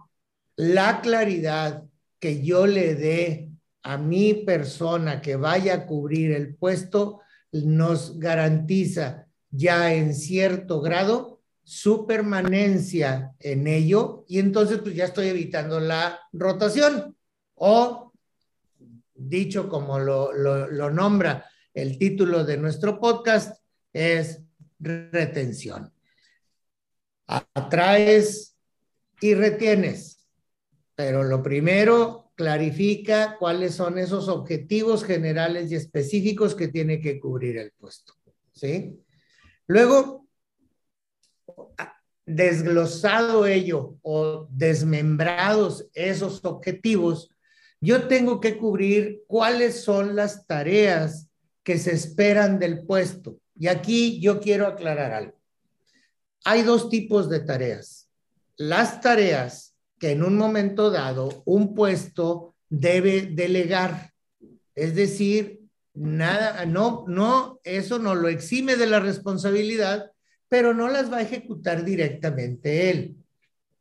La 0.58 1.00
claridad 1.00 1.86
que 2.20 2.44
yo 2.44 2.68
le 2.68 2.96
dé 2.96 3.51
a 3.84 3.98
mi 3.98 4.34
persona 4.34 5.22
que 5.22 5.38
vaya 5.38 5.75
a 5.75 5.86
cubrir 5.86 6.34
el 6.34 6.56
puesto 6.56 7.22
nos 7.53 8.20
garantiza 8.20 9.27
ya 9.50 9.94
en 9.94 10.13
cierto 10.13 10.82
grado 10.82 11.38
su 11.69 12.07
permanencia 12.07 13.35
en 13.38 13.67
ello 13.67 14.25
y 14.27 14.39
entonces 14.39 14.79
pues 14.79 14.95
ya 14.95 15.05
estoy 15.05 15.27
evitando 15.27 15.79
la 15.79 16.19
rotación 16.33 17.15
o 17.53 18.11
dicho 19.13 19.69
como 19.69 19.99
lo, 19.99 20.33
lo, 20.33 20.89
nombra 20.89 21.45
el 21.75 21.99
título 21.99 22.43
de 22.43 22.57
nuestro 22.57 22.99
podcast 22.99 23.63
es 23.93 24.41
retención. 24.79 25.93
Atraes 27.27 28.57
y 29.21 29.35
retienes, 29.35 30.27
pero 30.95 31.23
lo 31.23 31.43
primero 31.43 32.31
clarifica 32.33 33.35
cuáles 33.38 33.75
son 33.75 33.99
esos 33.99 34.27
objetivos 34.27 35.03
generales 35.03 35.71
y 35.71 35.75
específicos 35.75 36.55
que 36.55 36.69
tiene 36.69 36.99
que 36.99 37.19
cubrir 37.19 37.57
el 37.57 37.73
puesto, 37.73 38.15
¿sí? 38.53 38.99
Luego, 39.67 40.28
desglosado 42.25 43.45
ello 43.45 43.97
o 44.01 44.47
desmembrados 44.51 45.87
esos 45.93 46.45
objetivos, 46.45 47.31
yo 47.81 48.07
tengo 48.07 48.39
que 48.39 48.57
cubrir 48.57 49.23
cuáles 49.27 49.83
son 49.83 50.15
las 50.15 50.45
tareas 50.45 51.27
que 51.63 51.77
se 51.77 51.91
esperan 51.91 52.59
del 52.59 52.85
puesto. 52.85 53.39
Y 53.55 53.67
aquí 53.67 54.19
yo 54.19 54.39
quiero 54.39 54.67
aclarar 54.67 55.11
algo. 55.11 55.39
Hay 56.45 56.63
dos 56.63 56.89
tipos 56.89 57.29
de 57.29 57.39
tareas. 57.39 58.09
Las 58.57 59.01
tareas 59.01 59.75
que 59.99 60.11
en 60.11 60.23
un 60.23 60.37
momento 60.37 60.89
dado 60.91 61.43
un 61.45 61.75
puesto 61.75 62.55
debe 62.69 63.23
delegar. 63.23 64.13
Es 64.75 64.95
decir, 64.95 65.61
nada, 65.93 66.65
no, 66.65 67.05
no, 67.07 67.59
eso 67.63 67.99
no 67.99 68.15
lo 68.15 68.29
exime 68.29 68.77
de 68.77 68.87
la 68.87 68.99
responsabilidad, 68.99 70.11
pero 70.50 70.74
no 70.74 70.89
las 70.89 71.12
va 71.12 71.18
a 71.18 71.22
ejecutar 71.22 71.86
directamente 71.86 72.89
él. 72.89 73.15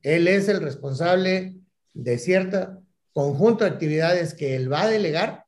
Él 0.02 0.28
es 0.28 0.48
el 0.48 0.60
responsable 0.60 1.56
de 1.94 2.18
cierto 2.18 2.82
conjunto 3.12 3.64
de 3.64 3.70
actividades 3.70 4.34
que 4.34 4.54
él 4.54 4.72
va 4.72 4.82
a 4.82 4.88
delegar, 4.88 5.44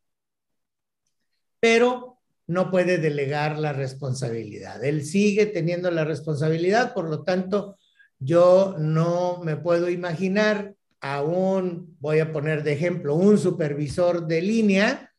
pero 1.60 2.18
no 2.46 2.70
puede 2.70 2.98
delegar 2.98 3.58
la 3.58 3.72
responsabilidad. 3.72 4.82
Él 4.82 5.04
sigue 5.04 5.46
teniendo 5.46 5.90
la 5.90 6.04
responsabilidad, 6.04 6.94
por 6.94 7.08
lo 7.08 7.22
tanto, 7.22 7.78
yo 8.18 8.74
no 8.78 9.40
me 9.44 9.56
puedo 9.56 9.88
imaginar 9.88 10.74
a 11.00 11.22
un, 11.22 11.96
voy 12.00 12.18
a 12.18 12.32
poner 12.32 12.62
de 12.64 12.72
ejemplo, 12.72 13.14
un 13.14 13.38
supervisor 13.38 14.26
de 14.26 14.42
línea 14.42 15.09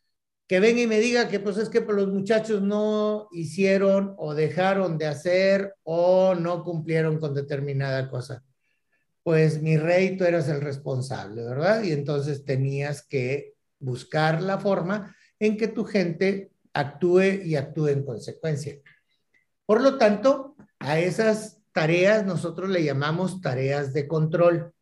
que 0.52 0.60
venga 0.60 0.82
y 0.82 0.88
me 0.88 1.00
diga 1.00 1.30
que 1.30 1.40
pues 1.40 1.56
es 1.56 1.70
que 1.70 1.80
los 1.80 2.10
muchachos 2.10 2.62
no 2.62 3.30
hicieron 3.32 4.16
o 4.18 4.34
dejaron 4.34 4.98
de 4.98 5.08
hacer 5.08 5.76
o 5.84 6.36
no 6.36 6.66
cumplieron 6.66 7.22
con 7.22 7.34
determinada 7.34 8.10
cosa. 8.10 8.44
Pues 9.24 9.62
mi 9.62 9.78
rey, 9.78 10.18
tú 10.18 10.26
eras 10.26 10.50
el 10.50 10.60
responsable, 10.60 11.42
¿verdad? 11.42 11.84
Y 11.84 11.94
entonces 11.94 12.44
tenías 12.44 13.02
que 13.02 13.54
buscar 13.80 14.42
la 14.42 14.58
forma 14.58 15.16
en 15.40 15.56
que 15.56 15.70
tu 15.70 15.86
gente 15.86 16.52
actúe 16.74 17.46
y 17.46 17.56
actúe 17.56 17.88
en 17.88 18.04
consecuencia. 18.04 18.76
Por 19.66 19.80
lo 19.80 19.98
tanto, 19.98 20.58
a 20.80 21.00
esas 21.00 21.62
tareas 21.72 22.26
nosotros 22.26 22.70
le 22.70 22.84
llamamos 22.84 23.40
tareas 23.40 23.94
de 23.94 24.06
control. 24.06 24.74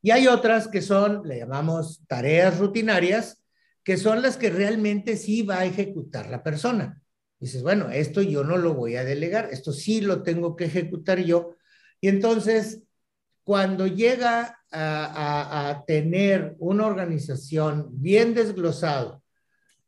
Y 0.00 0.12
hay 0.12 0.28
otras 0.28 0.68
que 0.68 0.80
son, 0.80 1.26
le 1.26 1.38
llamamos 1.38 2.04
tareas 2.06 2.60
rutinarias, 2.60 3.42
que 3.86 3.96
son 3.96 4.20
las 4.20 4.36
que 4.36 4.50
realmente 4.50 5.16
sí 5.16 5.42
va 5.42 5.60
a 5.60 5.64
ejecutar 5.64 6.28
la 6.28 6.42
persona. 6.42 7.00
Dices, 7.38 7.62
bueno, 7.62 7.88
esto 7.88 8.20
yo 8.20 8.42
no 8.42 8.56
lo 8.56 8.74
voy 8.74 8.96
a 8.96 9.04
delegar, 9.04 9.50
esto 9.52 9.72
sí 9.72 10.00
lo 10.00 10.24
tengo 10.24 10.56
que 10.56 10.64
ejecutar 10.64 11.20
yo. 11.20 11.54
Y 12.00 12.08
entonces, 12.08 12.82
cuando 13.44 13.86
llega 13.86 14.58
a, 14.72 15.84
tener 15.86 16.56
una 16.58 16.84
organización 16.84 17.86
bien 17.92 18.34
desglosado, 18.34 19.22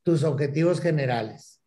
tus 0.05 0.23
objetivos 0.23 0.81
generales, 0.81 1.61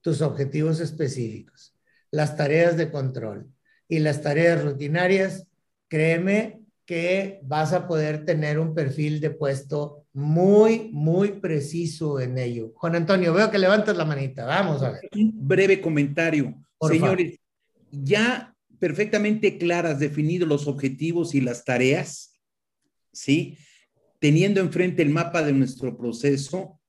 tus 0.00 0.22
objetivos 0.22 0.80
específicos, 0.80 1.72
las 2.10 2.36
tareas 2.36 2.76
de 2.76 2.90
control 2.90 3.48
y 3.86 4.00
las 4.00 4.22
tareas 4.22 4.64
rutinarias, 4.64 5.46
créeme 5.86 6.62
que 6.84 7.38
vas 7.44 7.72
a 7.72 7.86
poder 7.86 8.24
tener 8.24 8.58
un 8.58 8.74
perfil 8.74 9.20
de 9.20 9.30
puesto 9.30 10.05
muy, 10.16 10.88
muy 10.92 11.32
preciso 11.32 12.18
en 12.20 12.38
ello. 12.38 12.72
Juan 12.76 12.96
Antonio, 12.96 13.34
veo 13.34 13.50
que 13.50 13.58
levantas 13.58 13.94
la 13.98 14.06
manita. 14.06 14.46
Vamos 14.46 14.82
a 14.82 14.92
ver. 14.92 15.10
Un 15.14 15.46
breve 15.46 15.78
comentario. 15.82 16.54
Señores, 16.80 17.38
ya 17.90 18.56
perfectamente 18.78 19.58
claras, 19.58 19.98
definidos 19.98 20.48
los 20.48 20.68
objetivos 20.68 21.34
y 21.34 21.42
las 21.42 21.66
tareas, 21.66 22.40
¿sí? 23.12 23.58
Teniendo 24.18 24.60
enfrente 24.60 25.02
el 25.02 25.10
mapa 25.10 25.42
de 25.42 25.52
nuestro 25.52 25.98
proceso, 25.98 26.80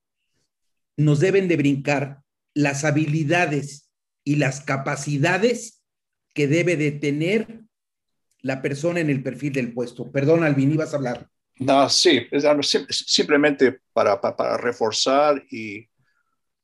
nos 0.96 1.20
deben 1.20 1.48
de 1.48 1.58
brincar 1.58 2.22
las 2.54 2.82
habilidades 2.86 3.90
y 4.24 4.36
las 4.36 4.62
capacidades 4.62 5.82
que 6.32 6.48
debe 6.48 6.78
de 6.78 6.92
tener 6.92 7.60
la 8.40 8.62
persona 8.62 9.00
en 9.00 9.10
el 9.10 9.22
perfil 9.22 9.52
del 9.52 9.74
puesto. 9.74 10.10
Perdón, 10.10 10.44
Alvin, 10.44 10.72
ibas 10.72 10.94
a 10.94 10.96
hablar. 10.96 11.28
No, 11.60 11.88
sí, 11.88 12.26
simplemente 12.90 13.80
para, 13.92 14.20
para, 14.20 14.56
reforzar 14.56 15.44
y, 15.50 15.88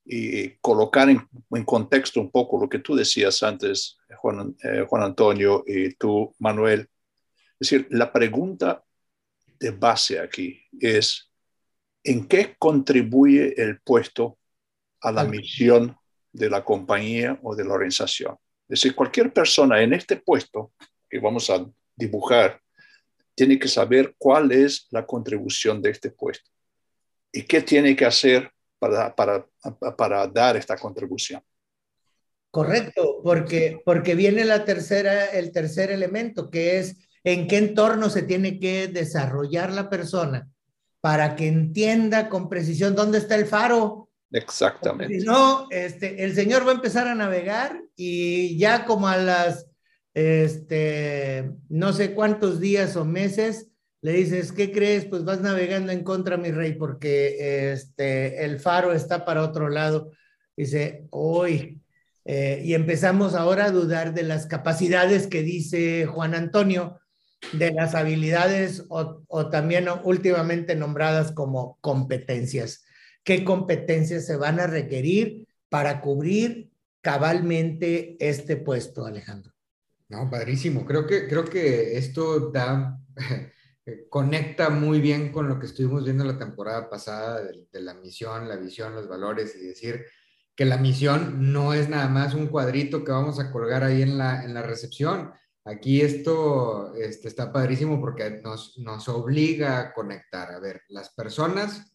y 0.05 0.51
colocar 0.61 1.09
en, 1.09 1.27
en, 1.51 1.65
contexto 1.65 2.21
un 2.21 2.31
poco 2.31 2.61
lo 2.61 2.69
que 2.69 2.79
tú 2.79 2.95
decías 2.95 3.43
antes, 3.43 3.99
Juan, 4.19 4.55
eh, 4.63 4.85
Juan 4.89 5.03
Antonio 5.03 5.65
y 5.67 5.95
tú, 5.95 6.35
Manuel. 6.39 6.89
Es 7.59 7.71
decir, 7.71 7.89
la 7.91 8.13
pregunta 8.13 8.85
de 9.59 9.71
base 9.71 10.21
aquí 10.21 10.61
es, 10.81 11.31
¿en 12.03 12.29
qué 12.29 12.55
contribuye 12.59 13.61
el 13.61 13.81
puesto 13.81 14.39
a 15.01 15.11
la 15.11 15.25
misión 15.25 15.97
de 16.33 16.51
la 16.51 16.65
compañía 16.65 17.39
o 17.43 17.57
de 17.57 17.65
la 17.65 17.75
organización? 17.75 18.37
Es 18.69 18.81
decir, 18.81 18.95
cualquier 18.95 19.33
persona 19.33 19.83
en 19.83 19.93
este 19.93 20.17
puesto 20.17 20.73
que 21.09 21.19
vamos 21.19 21.51
a 21.51 21.67
dibujar 21.97 22.61
tiene 23.35 23.59
que 23.59 23.69
saber 23.69 24.14
cuál 24.19 24.53
es 24.53 24.87
la 24.91 25.07
contribución 25.07 25.83
de 25.83 25.91
este 25.91 26.11
puesto 26.11 26.50
y 27.33 27.43
qué 27.43 27.62
tiene 27.62 27.97
que 27.97 28.07
hacer 28.07 28.50
para, 28.79 29.14
para, 29.14 29.47
para 29.97 30.26
dar 30.29 30.57
esta 30.57 30.76
contribución. 30.76 31.43
Correcto, 32.50 33.21
porque, 33.25 33.81
porque 33.85 34.14
viene 34.14 34.45
la 34.45 34.64
tercera, 34.64 35.26
el 35.26 35.50
tercer 35.50 35.91
elemento, 35.91 36.50
que 36.50 36.79
es 36.79 36.97
en 37.25 37.49
qué 37.49 37.57
entorno 37.57 38.11
se 38.11 38.23
tiene 38.23 38.61
que 38.61 38.87
desarrollar 38.87 39.73
la 39.73 39.91
persona 39.91 40.49
para 41.00 41.35
que 41.35 41.49
entienda 41.49 42.29
con 42.29 42.49
precisión 42.49 42.95
dónde 42.95 43.19
está 43.19 43.35
el 43.35 43.47
faro. 43.47 44.09
Exactamente. 44.31 45.19
Si 45.19 45.26
no, 45.26 45.67
este, 45.71 46.23
el 46.23 46.35
señor 46.35 46.64
va 46.67 46.71
a 46.71 46.76
empezar 46.76 47.09
a 47.09 47.14
navegar 47.14 47.83
y 47.97 48.57
ya 48.57 48.85
como 48.85 49.09
a 49.09 49.17
las, 49.17 49.67
este, 50.14 51.50
no 51.68 51.92
sé 51.92 52.14
cuántos 52.14 52.61
días 52.61 52.97
o 52.97 53.04
meses, 53.04 53.68
le 54.04 54.12
dices, 54.12 54.52
¿qué 54.52 54.71
crees? 54.71 55.06
Pues 55.06 55.25
vas 55.25 55.40
navegando 55.40 55.90
en 55.90 56.04
contra, 56.04 56.37
mi 56.37 56.50
rey, 56.50 56.75
porque 56.75 57.73
este, 57.73 58.44
el 58.44 58.61
faro 58.61 58.92
está 58.92 59.25
para 59.25 59.42
otro 59.42 59.71
lado. 59.71 60.11
Dice, 60.54 61.06
hoy. 61.11 61.80
Eh, 62.26 62.61
y 62.64 62.75
empezamos 62.75 63.35
ahora 63.35 63.64
a 63.64 63.71
dudar 63.71 64.12
de 64.12 64.23
las 64.23 64.47
capacidades 64.47 65.26
que 65.26 65.42
dice 65.42 66.04
Juan 66.04 66.35
Antonio, 66.35 67.00
de 67.52 67.73
las 67.73 67.94
habilidades 67.94 68.85
o, 68.88 69.49
también 69.49 69.87
últimamente 70.04 70.75
nombradas 70.75 71.33
como 71.33 71.78
competencias. 71.80 72.85
¿Qué 73.23 73.42
competencias 73.42 74.26
se 74.26 74.37
van 74.37 74.61
a 74.61 74.66
requerir 74.66 75.49
para 75.71 76.02
cubrir 76.02 76.71
cabalmente 77.00 78.16
este 78.21 78.56
puesto, 78.56 79.06
Alejandro? 79.06 79.54
No, 80.14 80.30
padrísimo. 80.30 80.85
Creo 80.85 81.06
que, 81.06 81.28
creo 81.28 81.44
que 81.44 81.97
esto 81.97 82.50
da, 82.50 82.99
conecta 84.09 84.71
muy 84.71 85.00
bien 85.00 85.33
con 85.33 85.49
lo 85.49 85.59
que 85.59 85.66
estuvimos 85.66 86.04
viendo 86.04 86.25
la 86.25 86.38
temporada 86.38 86.88
pasada 86.88 87.42
de, 87.42 87.66
de 87.71 87.80
la 87.80 87.94
misión, 87.94 88.49
la 88.49 88.56
visión, 88.56 88.94
los 88.94 89.09
valores 89.09 89.54
y 89.56 89.66
decir 89.66 90.04
que 90.56 90.64
la 90.64 90.76
misión 90.76 91.52
no 91.52 91.75
es 91.75 91.88
nada 91.88 92.09
más 92.09 92.35
un 92.35 92.47
cuadrito 92.47 93.04
que 93.04 93.12
vamos 93.12 93.40
a 93.40 93.50
colgar 93.50 93.83
ahí 93.83 94.02
en 94.02 94.16
la, 94.16 94.44
en 94.44 94.54
la 94.54 94.62
recepción, 94.62 95.33
Aquí 95.66 96.02
esto 96.02 96.94
este, 96.94 97.28
está 97.28 97.50
padrísimo 97.50 97.99
porque 97.99 98.42
nos, 98.42 98.76
nos 98.78 99.09
obliga 99.09 99.80
a 99.80 99.94
conectar. 99.94 100.52
A 100.52 100.59
ver, 100.59 100.83
las 100.88 101.09
personas 101.14 101.90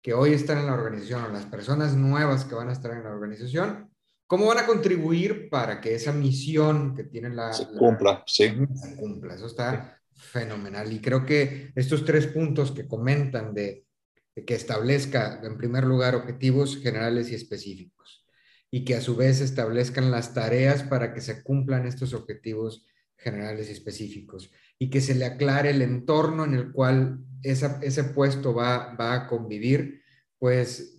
que 0.00 0.14
hoy 0.14 0.34
están 0.34 0.58
en 0.58 0.66
la 0.66 0.74
organización 0.74 1.24
o 1.24 1.28
las 1.28 1.44
personas 1.46 1.96
nuevas 1.96 2.44
que 2.44 2.54
van 2.54 2.68
a 2.68 2.72
estar 2.72 2.92
en 2.92 3.02
la 3.02 3.10
organización, 3.10 3.87
¿cómo 4.28 4.46
van 4.46 4.58
a 4.58 4.66
contribuir 4.66 5.48
para 5.48 5.80
que 5.80 5.96
esa 5.96 6.12
misión 6.12 6.94
que 6.94 7.02
tiene 7.02 7.30
la... 7.30 7.52
Se 7.52 7.66
cumpla, 7.66 8.22
sí. 8.26 8.52
Se 8.74 8.96
cumpla, 8.96 9.34
eso 9.34 9.46
está 9.46 10.00
fenomenal. 10.14 10.92
Y 10.92 11.00
creo 11.00 11.26
que 11.26 11.72
estos 11.74 12.04
tres 12.04 12.28
puntos 12.28 12.70
que 12.70 12.86
comentan 12.86 13.54
de, 13.54 13.86
de 14.36 14.44
que 14.44 14.54
establezca, 14.54 15.40
en 15.42 15.56
primer 15.56 15.84
lugar, 15.84 16.14
objetivos 16.14 16.80
generales 16.80 17.32
y 17.32 17.34
específicos 17.34 18.24
y 18.70 18.84
que 18.84 18.96
a 18.96 19.00
su 19.00 19.16
vez 19.16 19.40
establezcan 19.40 20.10
las 20.10 20.34
tareas 20.34 20.82
para 20.82 21.14
que 21.14 21.20
se 21.20 21.42
cumplan 21.42 21.86
estos 21.86 22.12
objetivos 22.12 22.84
generales 23.16 23.68
y 23.68 23.72
específicos 23.72 24.52
y 24.78 24.90
que 24.90 25.00
se 25.00 25.14
le 25.14 25.24
aclare 25.24 25.70
el 25.70 25.82
entorno 25.82 26.44
en 26.44 26.54
el 26.54 26.70
cual 26.70 27.18
ese 27.42 28.04
puesto 28.04 28.54
va, 28.54 28.94
va 28.94 29.14
a 29.14 29.26
convivir, 29.26 30.02
pues 30.38 30.97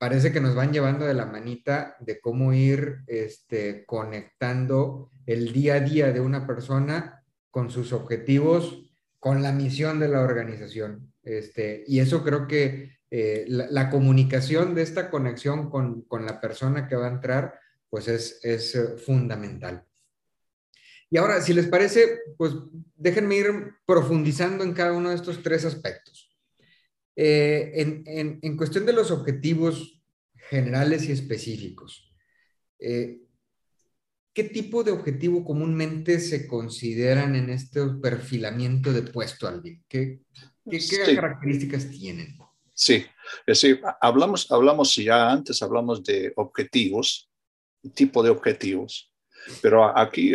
parece 0.00 0.32
que 0.32 0.40
nos 0.40 0.54
van 0.54 0.72
llevando 0.72 1.04
de 1.04 1.12
la 1.12 1.26
manita 1.26 1.94
de 2.00 2.22
cómo 2.22 2.54
ir 2.54 3.00
este, 3.06 3.84
conectando 3.84 5.10
el 5.26 5.52
día 5.52 5.74
a 5.74 5.80
día 5.80 6.10
de 6.10 6.20
una 6.20 6.46
persona 6.46 7.22
con 7.50 7.70
sus 7.70 7.92
objetivos, 7.92 8.90
con 9.18 9.42
la 9.42 9.52
misión 9.52 10.00
de 10.00 10.08
la 10.08 10.22
organización. 10.22 11.12
Este, 11.22 11.84
y 11.86 12.00
eso 12.00 12.24
creo 12.24 12.48
que 12.48 12.96
eh, 13.10 13.44
la, 13.46 13.90
comunicación 13.90 14.74
de 14.74 14.80
esta 14.80 15.10
conexión 15.10 15.68
con, 15.68 16.00
con, 16.02 16.24
la 16.24 16.40
persona 16.40 16.88
que 16.88 16.96
va 16.96 17.08
a 17.08 17.12
entrar, 17.12 17.60
pues 17.90 18.08
es, 18.08 18.40
es 18.42 18.74
eh, 18.74 18.96
fundamental. 18.96 19.84
Y 21.10 21.18
ahora, 21.18 21.42
si 21.42 21.52
les 21.52 21.66
parece, 21.66 22.20
pues 22.38 22.54
déjenme 22.96 23.36
ir 23.36 23.74
profundizando 23.84 24.64
en 24.64 24.72
cada 24.72 24.94
uno 24.94 25.10
de 25.10 25.16
estos 25.16 25.42
tres 25.42 25.66
aspectos. 25.66 26.29
Eh, 27.16 27.72
en, 28.42 28.56
cuestión 28.56 28.86
de 28.86 28.92
los 28.92 29.10
objetivos 29.10 30.00
generales 30.48 31.08
y 31.08 31.12
específicos, 31.12 32.12
eh, 32.78 33.20
¿qué 34.32 34.44
tipo 34.44 34.82
de 34.84 34.92
objetivo 34.92 35.44
comúnmente 35.44 36.20
se 36.20 36.46
consideran 36.46 37.36
en 37.36 37.50
este 37.50 37.80
perfilamiento 38.02 38.92
de 38.92 39.02
puesto 39.02 39.48
alguien? 39.48 39.84
¿Qué, 39.88 40.20
qué, 40.68 41.14
características 41.14 41.90
tienen? 41.90 42.38
Sí, 42.72 43.04
es 43.46 43.60
decir, 43.60 43.82
hablamos, 44.00 44.50
hablamos 44.50 44.96
ya 44.96 45.30
antes, 45.30 45.60
hablamos 45.62 46.02
de 46.02 46.32
objetivos, 46.36 47.30
tipo 47.94 48.22
de 48.22 48.30
objetivos. 48.30 49.12
Pero 49.62 49.96
aquí 49.96 50.34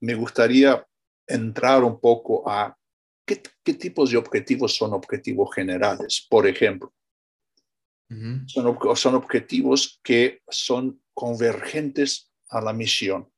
me 0.00 0.14
gustaría 0.14 0.86
entrar 1.26 1.84
un 1.84 2.00
poco 2.00 2.48
a 2.48 2.76
qué, 3.26 3.74
tipos 3.74 4.10
de 4.10 4.16
objetivos 4.16 4.76
son 4.76 4.92
objetivos 4.92 5.54
generales. 5.54 6.26
Por 6.30 6.46
ejemplo, 6.46 6.94
son, 8.46 8.78
son 8.94 9.14
objetivos 9.16 10.00
que 10.02 10.40
son 10.48 11.02
convergentes 11.12 12.32
a 12.48 12.60
la 12.60 12.72
misión. 12.72 13.30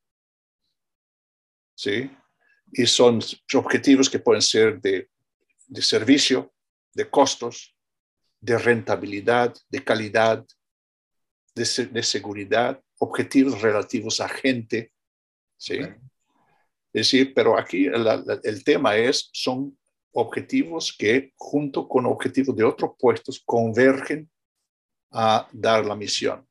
¿Sí? 1.74 2.10
Y 2.72 2.86
son 2.86 3.20
objetivos 3.54 4.10
que 4.10 4.18
pueden 4.18 4.42
ser 4.42 4.80
de, 4.80 5.08
de 5.66 5.82
servicio, 5.82 6.52
de 6.92 7.08
costos, 7.08 7.74
de 8.40 8.58
rentabilidad, 8.58 9.54
de 9.68 9.84
calidad, 9.84 10.44
de, 11.54 11.88
de, 11.92 12.02
seguridad, 12.02 12.82
objetivos 12.98 13.60
relativos 13.62 14.20
a 14.20 14.28
gente, 14.28 14.92
¿sí? 15.56 15.78
Es 16.92 17.10
decir, 17.10 17.32
pero 17.34 17.58
aquí 17.58 17.86
el 17.86 18.64
tema 18.64 18.96
es, 18.96 19.30
son 19.32 19.77
objetivos 20.20 20.92
que 20.92 21.32
junto 21.36 21.88
con 21.88 22.04
objetivos 22.06 22.56
de 22.56 22.64
otros 22.64 22.92
puestos 22.98 23.40
convergen 23.44 24.28
a 25.12 25.48
dar 25.52 25.86
la 25.86 25.94
misión, 25.94 26.46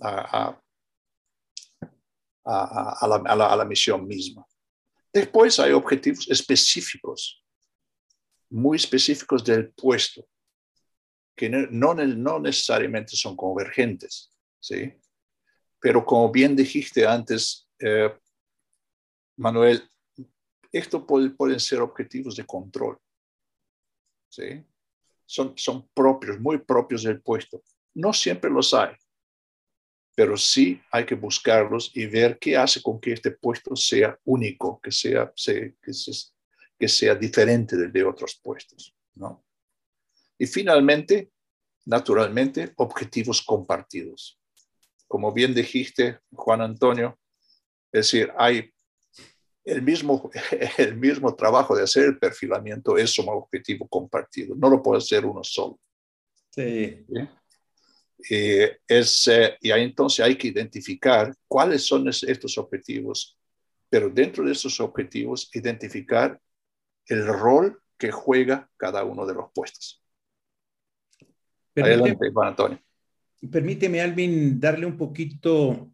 a, 0.00 0.60
a, 2.44 3.02
a, 3.02 3.08
la, 3.08 3.16
a, 3.46 3.56
la, 3.56 3.64
misión 3.64 4.06
misma. 4.06 4.46
Después 5.12 5.58
hay 5.58 5.72
objetivos 5.72 6.30
específicos, 6.30 7.44
muy 8.50 8.76
específicos 8.76 9.44
del 9.44 9.72
puesto, 9.72 10.24
que 11.36 11.48
no, 11.48 11.94
no 11.94 12.38
necesariamente 12.38 13.16
son 13.16 13.36
convergentes, 13.36 14.32
¿sí? 14.60 14.92
Pero 15.80 16.04
como 16.04 16.30
bien 16.30 16.54
dijiste 16.54 17.06
antes, 17.06 17.68
eh, 17.80 18.16
Manuel, 19.36 19.82
esto 20.72 21.06
pueden 21.06 21.60
ser 21.60 21.80
objetivos 21.80 22.36
de 22.36 22.46
control. 22.46 22.98
¿Sí? 24.28 24.64
Son, 25.26 25.52
son 25.56 25.88
propios, 25.94 26.40
muy 26.40 26.58
propios 26.58 27.02
del 27.02 27.20
puesto. 27.20 27.62
No 27.94 28.12
siempre 28.12 28.50
los 28.50 28.72
hay, 28.72 28.94
pero 30.18 30.36
sí 30.36 30.82
hay 30.90 31.06
que 31.06 31.14
buscarlos 31.14 31.92
y 31.94 32.06
ver 32.06 32.40
qué 32.40 32.56
hace 32.56 32.82
con 32.82 33.00
que 33.00 33.12
este 33.12 33.30
puesto 33.30 33.76
sea 33.76 34.18
único, 34.24 34.80
que 34.80 34.90
sea, 34.90 35.32
que 36.76 36.88
sea, 36.88 37.14
diferente 37.14 37.76
del 37.76 37.92
de 37.92 38.02
otros 38.02 38.40
puestos. 38.42 38.92
¿no? 39.14 39.44
Y 40.36 40.46
finalmente, 40.46 41.30
naturalmente, 41.86 42.72
objetivos 42.78 43.42
compartidos. 43.42 44.40
Como 45.06 45.32
bien 45.32 45.54
dijiste, 45.54 46.18
Juan 46.32 46.62
Antonio, 46.62 47.16
es 47.92 48.10
decir, 48.10 48.32
hay 48.36 48.72
el 49.68 49.82
mismo, 49.82 50.30
el 50.78 50.96
mismo 50.96 51.34
trabajo 51.34 51.76
de 51.76 51.82
hacer 51.82 52.04
el 52.04 52.18
perfilamiento 52.18 52.96
es 52.96 53.18
un 53.18 53.28
objetivo 53.28 53.86
compartido, 53.88 54.56
no 54.56 54.70
lo 54.70 54.82
puede 54.82 54.98
hacer 54.98 55.24
uno 55.26 55.44
solo. 55.44 55.78
Sí. 56.50 57.04
Eh, 58.30 58.78
es, 58.86 59.28
eh, 59.28 59.56
y 59.60 59.70
ahí 59.70 59.84
entonces 59.84 60.24
hay 60.24 60.36
que 60.36 60.48
identificar 60.48 61.32
cuáles 61.46 61.86
son 61.86 62.08
estos 62.08 62.58
objetivos, 62.58 63.38
pero 63.88 64.10
dentro 64.10 64.44
de 64.44 64.52
estos 64.52 64.80
objetivos 64.80 65.50
identificar 65.54 66.40
el 67.06 67.26
rol 67.26 67.80
que 67.96 68.10
juega 68.10 68.68
cada 68.76 69.04
uno 69.04 69.26
de 69.26 69.34
los 69.34 69.52
puestos. 69.52 70.02
Adelante, 71.76 72.30
Juan 72.32 72.48
Antonio. 72.48 72.80
Permíteme, 73.52 74.00
Alvin, 74.00 74.58
darle 74.58 74.84
un 74.84 74.96
poquito 74.96 75.92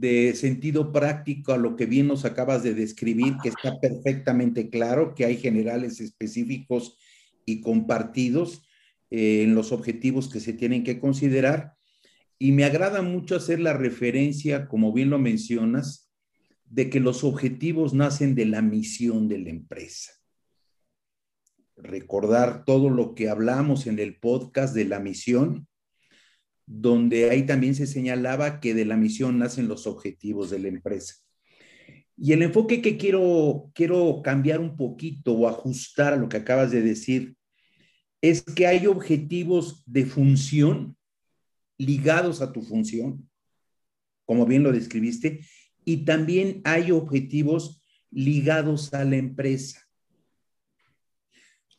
de 0.00 0.34
sentido 0.34 0.92
práctico 0.92 1.52
a 1.52 1.58
lo 1.58 1.76
que 1.76 1.86
bien 1.86 2.06
nos 2.06 2.24
acabas 2.24 2.62
de 2.62 2.74
describir, 2.74 3.36
que 3.42 3.50
está 3.50 3.80
perfectamente 3.80 4.70
claro, 4.70 5.14
que 5.14 5.24
hay 5.24 5.36
generales 5.36 6.00
específicos 6.00 6.96
y 7.44 7.60
compartidos 7.60 8.62
eh, 9.10 9.42
en 9.42 9.54
los 9.54 9.72
objetivos 9.72 10.28
que 10.28 10.40
se 10.40 10.52
tienen 10.52 10.84
que 10.84 10.98
considerar. 10.98 11.74
Y 12.38 12.52
me 12.52 12.64
agrada 12.64 13.02
mucho 13.02 13.36
hacer 13.36 13.60
la 13.60 13.72
referencia, 13.72 14.68
como 14.68 14.92
bien 14.92 15.10
lo 15.10 15.18
mencionas, 15.18 16.10
de 16.64 16.88
que 16.88 17.00
los 17.00 17.22
objetivos 17.22 17.92
nacen 17.92 18.34
de 18.34 18.46
la 18.46 18.62
misión 18.62 19.28
de 19.28 19.38
la 19.38 19.50
empresa. 19.50 20.12
Recordar 21.76 22.64
todo 22.64 22.88
lo 22.90 23.14
que 23.14 23.28
hablamos 23.28 23.86
en 23.86 23.98
el 23.98 24.18
podcast 24.18 24.74
de 24.74 24.86
la 24.86 24.98
misión 24.98 25.68
donde 26.66 27.30
ahí 27.30 27.44
también 27.44 27.74
se 27.74 27.86
señalaba 27.86 28.60
que 28.60 28.74
de 28.74 28.84
la 28.84 28.96
misión 28.96 29.38
nacen 29.38 29.68
los 29.68 29.86
objetivos 29.86 30.50
de 30.50 30.58
la 30.60 30.68
empresa. 30.68 31.16
Y 32.16 32.32
el 32.32 32.42
enfoque 32.42 32.80
que 32.80 32.96
quiero, 32.96 33.70
quiero 33.74 34.22
cambiar 34.22 34.60
un 34.60 34.76
poquito 34.76 35.32
o 35.32 35.48
ajustar 35.48 36.12
a 36.12 36.16
lo 36.16 36.28
que 36.28 36.36
acabas 36.36 36.70
de 36.70 36.82
decir 36.82 37.36
es 38.20 38.42
que 38.42 38.66
hay 38.66 38.86
objetivos 38.86 39.82
de 39.86 40.06
función 40.06 40.96
ligados 41.78 42.40
a 42.40 42.52
tu 42.52 42.62
función, 42.62 43.28
como 44.24 44.46
bien 44.46 44.62
lo 44.62 44.70
describiste, 44.70 45.44
y 45.84 46.04
también 46.04 46.60
hay 46.64 46.92
objetivos 46.92 47.82
ligados 48.10 48.94
a 48.94 49.04
la 49.04 49.16
empresa. 49.16 49.82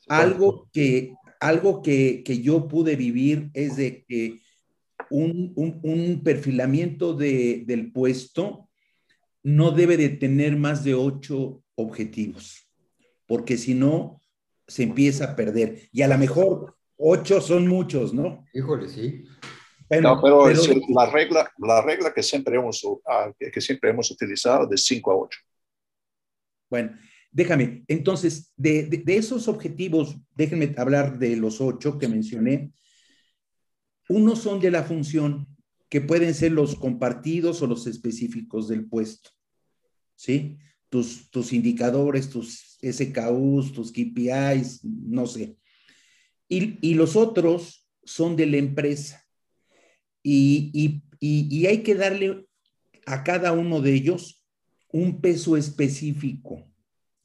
Algo 0.10 0.70
que, 0.74 1.14
algo 1.40 1.82
que, 1.82 2.22
que 2.26 2.42
yo 2.42 2.68
pude 2.68 2.98
vivir 2.98 3.50
es 3.54 3.78
de 3.78 4.04
que 4.04 4.43
un, 5.14 6.22
perfilamiento 6.24 7.14
del 7.14 7.92
puesto 7.92 8.70
no 9.44 9.72
debe 9.72 9.98
de 9.98 10.10
tener 10.10 10.56
más 10.56 10.84
de 10.84 10.96
ocho 10.96 11.62
objetivos, 11.76 12.68
porque 13.28 13.58
si 13.58 13.74
no, 13.74 14.22
se 14.68 14.84
empieza 14.84 15.26
a 15.26 15.36
perder. 15.36 15.90
Y 15.92 16.02
a 16.02 16.08
lo 16.08 16.18
mejor 16.18 16.78
ocho 16.98 17.42
son 17.42 17.68
muchos, 17.68 18.14
¿no? 18.14 18.46
Híjole, 18.54 18.88
sí. 18.88 19.26
no, 20.02 20.20
pero, 20.22 20.50
la, 20.50 21.06
regla, 21.12 21.52
la 21.58 21.82
regla 21.82 22.14
que 22.14 22.24
siempre 22.24 22.56
hemos, 22.56 22.82
ah, 23.06 23.32
que 23.38 23.62
siempre 23.62 23.90
hemos 23.90 24.10
utilizado 24.10 24.66
de 24.66 24.78
cinco 24.78 25.12
a 25.12 25.18
ocho. 25.18 25.40
Bueno, 26.70 26.98
déjame, 27.32 27.84
entonces, 27.88 28.52
de, 28.56 28.84
de, 28.84 29.18
esos 29.18 29.48
objetivos, 29.48 30.16
déjenme 30.36 30.74
hablar 30.78 31.20
de 31.20 31.36
los 31.36 31.62
ocho 31.62 32.00
que 32.00 32.08
mencioné. 32.08 32.72
Unos 34.10 34.40
son 34.40 34.60
de 34.60 34.72
la 34.72 34.84
función, 34.84 35.48
que 35.90 36.02
pueden 36.02 36.34
ser 36.34 36.52
los 36.52 36.76
compartidos 36.76 37.62
o 37.62 37.68
los 37.68 37.88
específicos 37.88 38.68
del 38.68 38.86
puesto. 38.86 39.30
¿Sí? 40.16 40.58
Tus, 40.90 41.30
tus 41.30 41.54
indicadores, 41.54 42.30
tus 42.30 42.78
SKUs, 42.82 43.74
tus 43.74 43.92
KPIs, 43.92 44.84
no 44.84 45.26
sé. 45.26 45.58
Y, 46.48 46.94
los 46.94 47.16
otros 47.16 47.90
son 48.04 48.36
de 48.36 48.46
la 48.46 48.58
empresa. 48.58 49.24
Y, 50.22 51.02
y 51.20 51.66
hay 51.66 51.82
que 51.82 51.96
darle 51.96 52.48
a 53.06 53.24
cada 53.24 53.54
uno 53.54 53.82
de 53.82 53.94
ellos 53.94 54.46
un 54.92 55.20
peso 55.20 55.58
específico. 55.58 56.72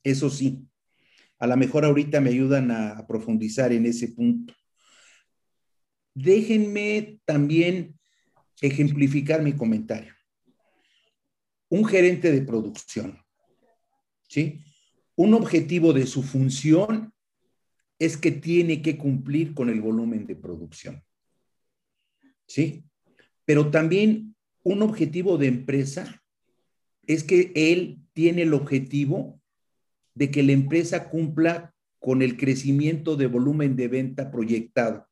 Eso 0.02 0.30
sí, 0.30 0.66
a 1.38 1.46
lo 1.46 1.56
mejor 1.56 1.84
ahorita 1.84 2.20
me 2.20 2.30
ayudan 2.30 2.70
a 2.70 3.06
profundizar 3.06 3.72
en 3.72 3.86
ese 3.86 4.08
punto. 4.08 4.54
Déjenme 6.14 7.20
también 7.24 7.98
ejemplificar 8.60 9.42
mi 9.42 9.52
comentario. 9.52 10.14
Un 11.68 11.84
gerente 11.84 12.32
de 12.32 12.42
producción, 12.42 13.18
¿sí? 14.28 14.60
Un 15.16 15.34
objetivo 15.34 15.92
de 15.92 16.06
su 16.06 16.22
función 16.22 17.12
es 17.98 18.16
que 18.16 18.30
tiene 18.30 18.80
que 18.82 18.96
cumplir 18.96 19.54
con 19.54 19.68
el 19.68 19.80
volumen 19.80 20.26
de 20.26 20.36
producción. 20.36 21.02
¿Sí? 22.46 22.84
Pero 23.44 23.70
también 23.70 24.36
un 24.62 24.82
objetivo 24.82 25.36
de 25.38 25.48
empresa 25.48 26.22
es 27.06 27.24
que 27.24 27.52
él 27.54 27.98
tiene 28.12 28.42
el 28.42 28.54
objetivo 28.54 29.40
de 30.14 30.30
que 30.30 30.42
la 30.42 30.52
empresa 30.52 31.08
cumpla 31.08 31.74
con 31.98 32.22
el 32.22 32.36
crecimiento 32.36 33.16
de 33.16 33.26
volumen 33.26 33.76
de 33.76 33.88
venta 33.88 34.30
proyectado. 34.30 35.07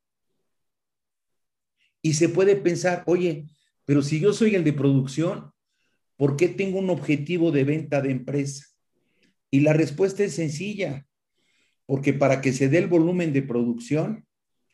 Y 2.07 2.13
se 2.13 2.29
puede 2.29 2.55
pensar, 2.55 3.03
oye, 3.05 3.49
pero 3.83 4.01
si 4.01 4.21
yo 4.21 4.31
soy 4.31 4.55
el 4.55 4.63
de 4.63 4.71
producción, 4.71 5.51
¿por 6.15 6.37
qué 6.37 6.47
tengo 6.47 6.79
un 6.79 6.89
objetivo 6.89 7.51
de 7.51 7.65
venta 7.65 8.01
de 8.01 8.11
empresa? 8.11 8.65
Y 9.51 9.59
la 9.59 9.73
respuesta 9.73 10.23
es 10.23 10.33
sencilla, 10.33 11.05
porque 11.85 12.13
para 12.13 12.39
que 12.39 12.53
se 12.53 12.69
dé 12.69 12.77
el 12.77 12.87
volumen 12.87 13.33
de 13.33 13.41
producción, 13.41 14.25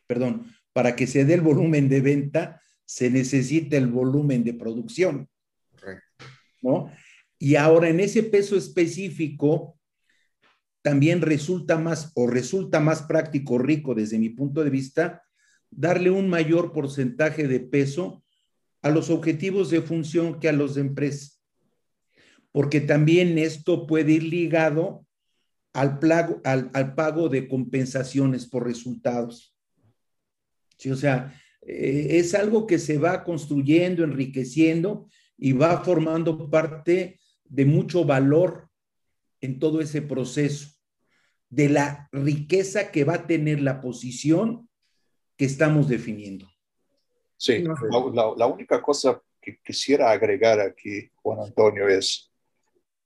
perdón, 0.05 0.45
para 0.73 0.95
que 0.95 1.07
se 1.07 1.25
dé 1.25 1.33
el 1.33 1.41
volumen 1.41 1.89
de 1.89 2.01
venta, 2.01 2.61
se 2.85 3.09
necesita 3.09 3.77
el 3.77 3.87
volumen 3.87 4.43
de 4.43 4.53
producción. 4.53 5.27
¿No? 6.61 6.91
Y 7.39 7.55
ahora 7.55 7.89
en 7.89 7.99
ese 7.99 8.21
peso 8.21 8.55
específico, 8.55 9.79
también 10.83 11.19
resulta 11.19 11.79
más 11.79 12.11
o 12.13 12.27
resulta 12.27 12.79
más 12.79 13.01
práctico, 13.01 13.57
rico 13.57 13.95
desde 13.95 14.19
mi 14.19 14.29
punto 14.29 14.63
de 14.63 14.69
vista, 14.69 15.23
darle 15.75 16.11
un 16.11 16.29
mayor 16.29 16.73
porcentaje 16.73 17.47
de 17.47 17.59
peso 17.59 18.23
a 18.81 18.89
los 18.89 19.09
objetivos 19.09 19.69
de 19.69 19.81
función 19.81 20.39
que 20.39 20.49
a 20.49 20.53
los 20.53 20.75
de 20.75 20.81
empresa. 20.81 21.31
Porque 22.51 22.81
también 22.81 23.37
esto 23.37 23.87
puede 23.87 24.13
ir 24.13 24.23
ligado 24.23 25.05
al, 25.73 25.99
pago 26.95 27.29
de 27.29 27.47
compensaciones 27.47 28.45
por 28.45 28.65
resultados. 28.65 29.55
O 30.91 30.95
sea, 30.95 31.33
eh, 31.61 32.07
es 32.19 32.35
algo 32.35 32.67
que 32.67 32.77
se 32.77 32.97
va 32.97 33.23
construyendo, 33.23 34.03
enriqueciendo 34.03 35.07
y 35.37 35.53
va 35.53 35.83
formando 35.83 36.49
parte 36.49 37.19
de 37.45 37.65
mucho 37.65 38.05
valor 38.05 38.69
en 39.41 39.59
todo 39.59 39.81
ese 39.81 40.01
proceso, 40.01 40.69
de 41.49 41.69
la 41.69 42.09
riqueza 42.11 42.91
que 42.91 43.03
va 43.03 43.15
a 43.15 43.27
tener 43.27 43.61
la 43.61 43.81
posición 43.81 44.69
que 45.35 45.45
estamos 45.45 45.87
definiendo. 45.87 46.47
Sí, 47.37 47.63
la, 47.63 48.47
única 48.47 48.81
cosa 48.81 49.21
que 49.41 49.59
quisiera 49.59 50.11
agregar 50.11 50.59
aquí, 50.59 51.09
Juan 51.15 51.41
Antonio, 51.41 51.87
es 51.87 52.31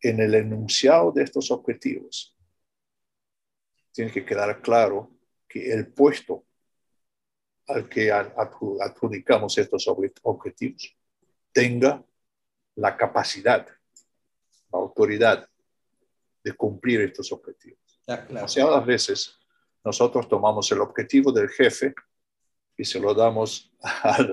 en 0.02 0.20
el 0.20 0.36
enunciado 0.36 1.12
de 1.12 1.24
estos 1.24 1.50
objetivos, 1.50 2.36
tiene 3.92 4.12
que 4.12 4.24
quedar 4.24 4.62
claro 4.62 5.10
que 5.48 5.72
el 5.72 5.88
puesto 5.88 6.46
al 7.68 7.90
que 7.90 8.12
adjudicamos 8.12 9.58
estos 9.58 9.88
objetivos 10.22 10.96
tenga 11.52 12.06
la 12.76 12.96
capacidad, 12.96 13.68
la 14.72 14.80
autoridad 14.80 15.50
de 16.44 16.54
cumplir 16.54 17.02
estos 17.02 17.32
objetivos. 17.32 18.00
Ah, 18.08 18.18
Demasiadas 18.28 18.86
veces 18.86 19.38
nosotros 19.84 20.30
tomamos 20.30 20.72
el 20.72 20.82
objetivo 20.82 21.32
del 21.32 21.50
jefe 21.50 21.96
y 22.78 22.86
se 22.86 23.00
lo 23.00 23.14
damos 23.14 23.74
a, 23.82 24.24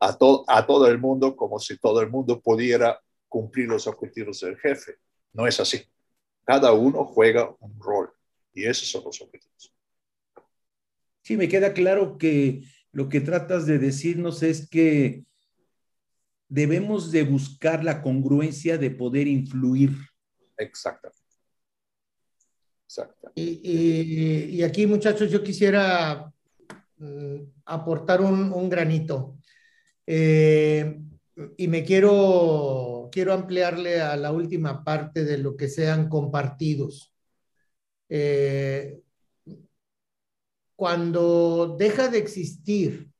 a, 0.00 0.66
todo 0.66 0.86
el 0.88 0.98
mundo 0.98 1.36
como 1.36 1.58
si 1.58 1.78
todo 1.78 2.00
el 2.00 2.10
mundo 2.10 2.40
pudiera 2.40 3.00
cumplir 3.28 3.68
los 3.68 3.86
objetivos 3.86 4.40
del 4.40 4.58
jefe. 4.58 4.96
No 5.32 5.46
es 5.46 5.60
así. 5.60 5.82
Cada 6.44 6.72
uno 6.72 7.04
juega 7.04 7.54
un 7.60 7.78
rol 7.80 8.10
y 8.52 8.64
esos 8.64 8.88
son 8.88 9.04
los 9.04 9.20
objetivos. 9.20 9.72
Sí, 11.22 11.36
me 11.36 11.48
queda 11.48 11.72
claro 11.72 12.18
que 12.18 12.62
lo 12.92 13.08
que 13.08 13.20
tratas 13.20 13.66
de 13.66 13.78
decirnos 13.78 14.42
es 14.42 14.68
que 14.68 15.24
debemos 16.48 17.10
de 17.10 17.24
buscar 17.24 17.84
la 17.84 18.00
congruencia 18.00 18.78
de 18.78 18.90
poder 18.90 19.26
influir. 19.26 19.90
Exactamente. 20.56 21.20
Exactamente. 22.86 23.40
y, 23.40 24.62
aquí, 24.62 24.86
muchachos, 24.86 25.30
yo 25.30 25.42
quisiera 25.42 26.32
aportar 27.64 28.20
un, 28.20 28.68
granito. 28.68 29.38
Eh, 30.06 31.00
y 31.56 31.68
me 31.68 31.84
quiero, 31.84 33.08
quiero 33.12 33.32
ampliarle 33.32 34.00
a 34.00 34.16
la 34.16 34.32
última 34.32 34.84
parte 34.84 35.24
de 35.24 35.38
lo 35.38 35.56
que 35.56 35.68
sean 35.68 36.08
compartidos. 36.08 37.12
Eh, 38.08 39.00
cuando 40.74 41.76
deja 41.78 42.08
de 42.08 42.18
existir 42.18 43.10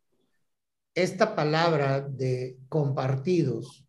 esta 0.95 1.35
palabra 1.35 2.01
de 2.01 2.59
compartidos, 2.69 3.85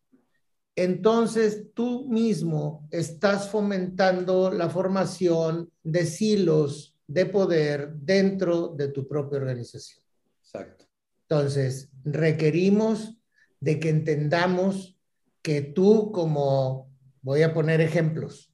entonces 0.75 1.67
tú 1.73 2.07
mismo 2.07 2.87
estás 2.91 3.49
fomentando 3.49 4.51
la 4.51 4.69
formación 4.69 5.71
de 5.83 6.05
silos 6.05 6.96
de 7.07 7.25
poder 7.25 7.93
dentro 7.93 8.67
de 8.67 8.89
tu 8.89 9.07
propia 9.07 9.39
organización. 9.39 10.03
Exacto. 10.41 10.85
Entonces, 11.29 11.89
requerimos 12.03 13.17
de 13.59 13.79
que 13.79 13.89
entendamos 13.89 14.97
que 15.41 15.61
tú 15.61 16.11
como, 16.11 16.91
voy 17.21 17.43
a 17.43 17.53
poner 17.53 17.81
ejemplos, 17.81 18.53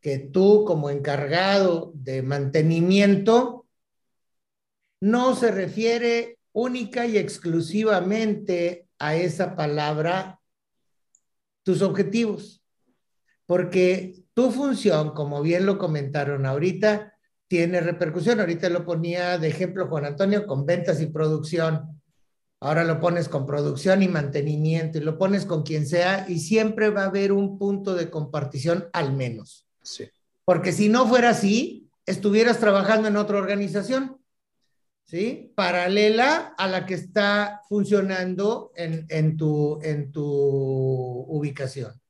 que 0.00 0.18
tú 0.18 0.64
como 0.66 0.90
encargado 0.90 1.92
de 1.94 2.22
mantenimiento 2.22 3.66
no 5.00 5.34
se 5.34 5.50
refiere 5.50 6.38
única 6.52 7.06
y 7.06 7.18
exclusivamente 7.18 8.88
a 8.98 9.16
esa 9.16 9.56
palabra 9.56 10.40
tus 11.62 11.82
objetivos, 11.82 12.62
porque 13.46 14.24
tu 14.34 14.50
función, 14.50 15.14
como 15.14 15.42
bien 15.42 15.66
lo 15.66 15.78
comentaron 15.78 16.46
ahorita, 16.46 17.13
tiene 17.48 17.80
repercusión. 17.80 18.40
Ahorita 18.40 18.68
lo 18.68 18.84
ponía 18.84 19.38
de 19.38 19.48
ejemplo 19.48 19.88
Juan 19.88 20.06
Antonio 20.06 20.46
con 20.46 20.66
ventas 20.66 21.00
y 21.00 21.06
producción. 21.06 22.00
Ahora 22.60 22.84
lo 22.84 22.98
pones 22.98 23.28
con 23.28 23.44
producción 23.44 24.02
y 24.02 24.08
mantenimiento 24.08 24.98
y 24.98 25.02
lo 25.02 25.18
pones 25.18 25.44
con 25.44 25.64
quien 25.64 25.86
sea 25.86 26.24
y 26.28 26.38
siempre 26.38 26.88
va 26.88 27.02
a 27.02 27.08
haber 27.08 27.32
un 27.32 27.58
punto 27.58 27.94
de 27.94 28.08
compartición 28.08 28.88
al 28.92 29.12
menos. 29.12 29.66
Sí. 29.82 30.08
Porque 30.46 30.72
si 30.72 30.88
no 30.88 31.06
fuera 31.06 31.30
así, 31.30 31.90
estuvieras 32.06 32.58
trabajando 32.60 33.08
en 33.08 33.16
otra 33.16 33.36
organización, 33.36 34.18
¿sí? 35.04 35.52
Paralela 35.54 36.54
a 36.56 36.66
la 36.66 36.86
que 36.86 36.94
está 36.94 37.60
funcionando 37.68 38.72
en, 38.76 39.06
en, 39.10 39.36
tu, 39.36 39.78
en 39.82 40.10
tu 40.10 40.24
ubicación. 40.24 42.00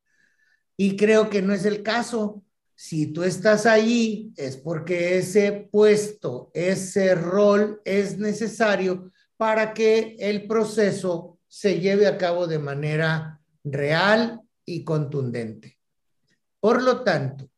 Y 0.77 0.97
creo 0.97 1.31
que 1.31 1.43
no 1.43 1.53
es 1.53 1.65
el 1.65 1.83
caso. 1.83 2.44
Si 2.75 3.09
tú 3.13 3.23
estás 3.23 3.67
allí, 3.67 4.33
es 4.37 4.57
porque 4.57 5.19
ese 5.19 5.69
puesto, 5.71 6.51
ese 6.55 7.15
rol 7.15 7.81
es 7.85 8.19
necesario 8.19 9.13
para 9.37 9.73
que 9.75 10.17
el 10.19 10.47
proceso 10.47 11.39
se 11.47 11.79
lleve 11.79 12.07
a 12.07 12.19
cabo 12.19 12.47
de 12.47 12.59
manera 12.59 13.41
real 13.63 14.41
y 14.65 14.83
contundente. 14.83 15.79
Por 16.59 16.83
lo 16.83 17.03
tanto, 17.05 17.49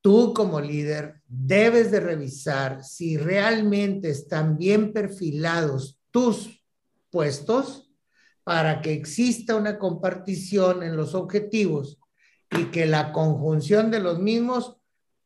tú 0.00 0.32
como 0.32 0.60
líder 0.60 1.20
debes 1.26 1.90
de 1.90 2.00
revisar 2.00 2.84
si 2.84 3.18
realmente 3.18 4.08
están 4.08 4.56
bien 4.56 4.92
perfilados 4.92 6.00
tus 6.10 6.64
puestos 7.10 7.90
para 8.44 8.80
que 8.80 8.92
exista 8.92 9.56
una 9.56 9.78
compartición 9.78 10.82
en 10.82 10.96
los 10.96 11.14
objetivos 11.14 11.98
y 12.50 12.66
que 12.66 12.86
la 12.86 13.12
conjunción 13.12 13.90
de 13.90 14.00
los 14.00 14.18
mismos 14.18 14.76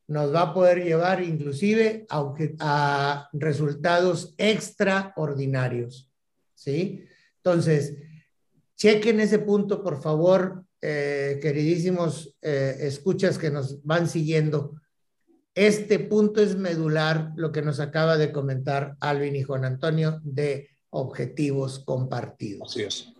nos 0.07 0.33
va 0.33 0.41
a 0.41 0.53
poder 0.53 0.83
llevar 0.83 1.23
inclusive 1.23 2.05
a, 2.09 3.29
resultados 3.33 4.33
extraordinarios. 4.37 6.09
¿Sí? 6.53 7.05
Entonces, 7.37 7.95
chequen 8.75 9.19
ese 9.19 9.39
punto, 9.39 9.81
por 9.81 10.01
favor, 10.01 10.65
eh, 10.81 11.39
queridísimos 11.41 12.35
eh, 12.41 12.75
escuchas 12.81 13.37
que 13.37 13.49
nos 13.49 13.83
van 13.83 14.07
siguiendo. 14.07 14.75
Este 15.55 15.99
punto 15.99 16.41
es 16.41 16.55
medular, 16.55 17.31
lo 17.35 17.51
que 17.51 17.61
nos 17.61 17.79
acaba 17.79 18.17
de 18.17 18.31
comentar 18.31 18.97
Alvin 18.99 19.35
y 19.35 19.43
Juan 19.43 19.65
Antonio, 19.65 20.19
de 20.23 20.69
objetivos 20.89 21.79
compartidos. 21.79 22.69
Así 22.69 22.83
es. 22.83 23.13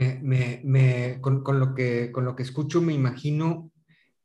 Me, 0.00 0.62
me, 0.64 1.20
con, 1.20 1.42
con, 1.42 1.60
lo 1.60 1.74
que, 1.74 2.10
con 2.10 2.24
lo 2.24 2.34
que 2.34 2.42
escucho, 2.42 2.80
me 2.80 2.94
imagino 2.94 3.70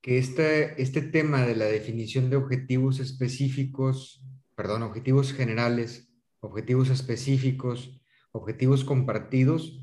que 0.01 0.17
este, 0.17 0.81
este 0.81 1.01
tema 1.01 1.41
de 1.45 1.55
la 1.55 1.65
definición 1.65 2.29
de 2.29 2.37
objetivos 2.37 2.99
específicos, 2.99 4.23
perdón, 4.55 4.83
objetivos 4.83 5.33
generales, 5.33 6.13
objetivos 6.39 6.89
específicos, 6.89 7.99
objetivos 8.31 8.85
compartidos, 8.85 9.81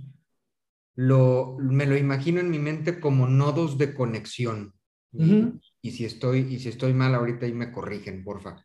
lo, 0.95 1.57
me 1.59 1.85
lo 1.85 1.97
imagino 1.97 2.41
en 2.41 2.51
mi 2.51 2.59
mente 2.59 2.99
como 2.99 3.27
nodos 3.27 3.77
de 3.77 3.95
conexión. 3.95 4.75
Uh 5.13 5.25
-huh. 5.25 5.61
y, 5.83 5.91
si 5.91 6.07
estoy, 6.07 6.39
y 6.39 6.59
si 6.59 6.71
estoy 6.71 6.95
mal 6.95 7.15
ahorita 7.15 7.45
ahí 7.45 7.53
me 7.53 7.71
corrigen, 7.71 8.25
porfa. 8.25 8.65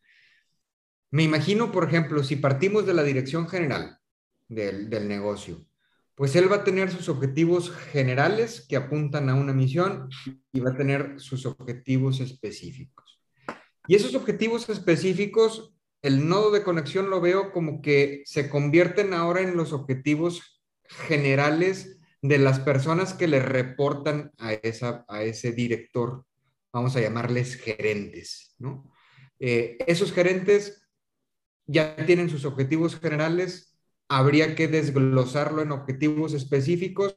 Me 1.11 1.23
imagino, 1.23 1.73
por 1.73 1.83
ejemplo, 1.83 2.23
si 2.23 2.37
partimos 2.37 2.85
de 2.85 2.93
la 2.93 3.03
dirección 3.03 3.49
general 3.49 3.97
del, 4.47 4.89
del 4.89 5.09
negocio, 5.09 5.65
pues 6.17 6.35
él 6.35 6.51
va 6.51 6.57
a 6.57 6.63
tener 6.63 6.91
sus 6.91 7.09
objetivos 7.09 7.69
generales 7.69 8.65
que 8.67 8.75
apuntan 8.75 9.29
a 9.29 9.35
una 9.35 9.53
misión 9.53 10.09
y 10.51 10.59
va 10.59 10.71
a 10.71 10.75
tener 10.75 11.19
sus 11.19 11.45
objetivos 11.45 12.19
específicos. 12.19 13.21
Y 13.87 13.93
esos 13.93 14.15
objetivos 14.15 14.67
específicos, 14.67 15.75
el 16.01 16.27
nodo 16.27 16.49
de 16.49 16.63
conexión 16.63 17.11
lo 17.11 17.21
veo 17.21 17.51
como 17.51 17.83
que 17.83 18.23
se 18.25 18.49
convierten 18.49 19.13
ahora 19.13 19.41
en 19.41 19.55
los 19.55 19.73
objetivos 19.73 20.63
generales 20.87 21.99
de 22.23 22.39
las 22.39 22.59
personas 22.61 23.13
que 23.13 23.27
le 23.27 23.39
reportan 23.39 24.31
a, 24.39 24.53
esa, 24.53 25.05
a 25.07 25.21
ese 25.21 25.51
director, 25.51 26.25
vamos 26.73 26.95
a 26.95 27.01
llamarles 27.01 27.57
gerentes, 27.57 28.55
¿no? 28.57 28.91
Eh, 29.39 29.77
esos 29.85 30.11
gerentes 30.11 30.81
ya 31.67 31.95
tienen 32.07 32.27
sus 32.27 32.43
objetivos 32.43 32.99
generales, 32.99 33.76
habría 34.09 34.55
que 34.55 34.67
desglosarlo 34.67 35.61
en 35.61 35.71
objetivos 35.71 36.33
específicos 36.33 37.15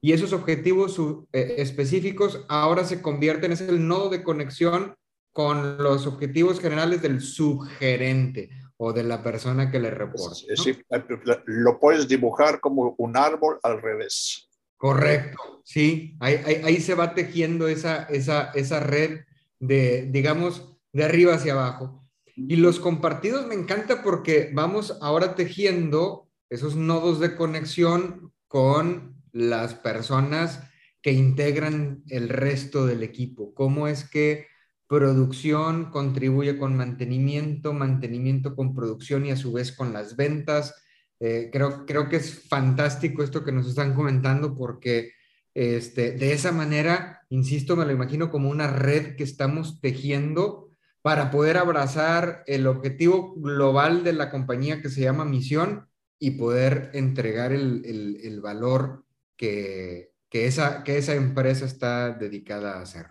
y 0.00 0.12
esos 0.12 0.32
objetivos 0.32 0.98
eh, 1.32 1.54
específicos 1.58 2.44
ahora 2.48 2.84
se 2.84 3.00
convierten, 3.00 3.52
es 3.52 3.62
el 3.62 3.88
nodo 3.88 4.10
de 4.10 4.22
conexión 4.22 4.96
con 5.32 5.78
los 5.78 6.06
objetivos 6.06 6.60
generales 6.60 7.00
del 7.02 7.20
subgerente 7.20 8.50
o 8.76 8.92
de 8.92 9.02
la 9.02 9.22
persona 9.22 9.70
que 9.70 9.80
le 9.80 9.90
reporta. 9.90 10.36
¿no? 10.48 10.62
Sí, 10.62 10.78
lo 11.46 11.80
puedes 11.80 12.06
dibujar 12.06 12.60
como 12.60 12.94
un 12.98 13.16
árbol 13.16 13.58
al 13.62 13.80
revés. 13.80 14.50
Correcto, 14.76 15.62
sí, 15.64 16.16
ahí, 16.20 16.38
ahí, 16.44 16.62
ahí 16.64 16.80
se 16.80 16.94
va 16.94 17.14
tejiendo 17.14 17.68
esa, 17.68 18.04
esa, 18.04 18.50
esa 18.50 18.80
red 18.80 19.20
de, 19.58 20.06
digamos, 20.10 20.76
de 20.92 21.04
arriba 21.04 21.34
hacia 21.34 21.54
abajo. 21.54 22.03
Y 22.36 22.56
los 22.56 22.80
compartidos 22.80 23.46
me 23.46 23.54
encanta 23.54 24.02
porque 24.02 24.50
vamos 24.52 24.98
ahora 25.00 25.34
tejiendo 25.34 26.28
esos 26.50 26.76
nodos 26.76 27.20
de 27.20 27.36
conexión 27.36 28.32
con 28.48 29.16
las 29.32 29.74
personas 29.74 30.60
que 31.00 31.12
integran 31.12 32.02
el 32.08 32.28
resto 32.28 32.86
del 32.86 33.02
equipo. 33.02 33.54
¿Cómo 33.54 33.88
es 33.88 34.08
que 34.08 34.46
producción 34.86 35.90
contribuye 35.90 36.56
con 36.58 36.76
mantenimiento, 36.76 37.72
mantenimiento 37.72 38.56
con 38.56 38.74
producción 38.74 39.26
y 39.26 39.30
a 39.30 39.36
su 39.36 39.52
vez 39.52 39.72
con 39.72 39.92
las 39.92 40.16
ventas? 40.16 40.74
Eh, 41.20 41.50
creo, 41.52 41.86
creo 41.86 42.08
que 42.08 42.16
es 42.16 42.48
fantástico 42.48 43.22
esto 43.22 43.44
que 43.44 43.52
nos 43.52 43.68
están 43.68 43.94
comentando 43.94 44.56
porque 44.56 45.12
este, 45.54 46.12
de 46.12 46.32
esa 46.32 46.50
manera, 46.50 47.22
insisto, 47.28 47.76
me 47.76 47.84
lo 47.84 47.92
imagino 47.92 48.30
como 48.30 48.50
una 48.50 48.66
red 48.66 49.14
que 49.14 49.22
estamos 49.22 49.80
tejiendo 49.80 50.63
para 51.04 51.30
poder 51.30 51.58
abrazar 51.58 52.44
el 52.46 52.66
objetivo 52.66 53.34
global 53.36 54.04
de 54.04 54.14
la 54.14 54.30
compañía 54.30 54.80
que 54.80 54.88
se 54.88 55.02
llama 55.02 55.26
misión 55.26 55.86
y 56.18 56.30
poder 56.30 56.92
entregar 56.94 57.52
el, 57.52 57.82
el, 57.84 58.20
el 58.24 58.40
valor 58.40 59.04
que, 59.36 60.12
que, 60.30 60.46
esa, 60.46 60.82
que 60.82 60.96
esa 60.96 61.14
empresa 61.14 61.66
está 61.66 62.12
dedicada 62.12 62.78
a 62.78 62.80
hacer. 62.80 63.08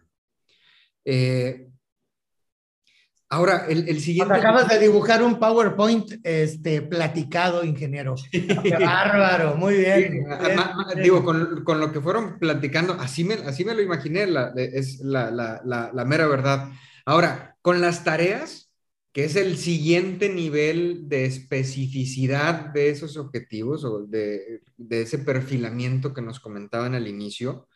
Eh, 1.06 1.70
ahora, 3.30 3.68
el, 3.70 3.88
el 3.88 4.02
siguiente... 4.02 4.34
Acabas 4.34 4.70
de 4.70 4.80
dibujar 4.80 5.22
un 5.22 5.38
PowerPoint 5.38 6.14
este, 6.24 6.82
platicado, 6.82 7.64
ingeniero. 7.64 8.16
Qué 8.32 8.76
bárbaro, 8.80 9.56
muy 9.56 9.76
bien. 9.76 10.02
Sí, 10.02 10.10
bien, 10.10 11.04
digo, 11.04 11.24
con, 11.24 11.64
con, 11.64 11.80
lo 11.80 11.92
que 11.92 12.02
fueron 12.02 12.40
platicando, 12.40 12.94
así 12.94 13.24
me, 13.24 13.36
así 13.36 13.64
me 13.64 13.76
lo 13.76 13.84
imaginé, 13.84 14.26
la, 14.26 14.52
es 14.56 15.00
la, 15.02 15.30
la, 15.30 15.92
la 15.94 16.06
mera 16.06 16.26
verdad. 16.26 16.72
Ahora, 17.06 17.58
con 17.62 17.82
las 17.82 18.04
tareas, 18.04 18.72
que 19.12 19.26
es 19.26 19.36
el 19.36 19.58
siguiente 19.58 20.30
nivel 20.30 21.08
de 21.08 21.26
especificidad 21.26 22.74
de 22.74 22.90
esos 22.90 23.18
objetivos 23.18 23.84
o 23.86 24.06
de, 24.06 24.62
ese 24.90 25.20
perfilamiento 25.20 26.14
que 26.14 26.22
nos 26.22 26.40
comentaban 26.40 26.96
al 26.96 27.08
inicio, 27.08 27.68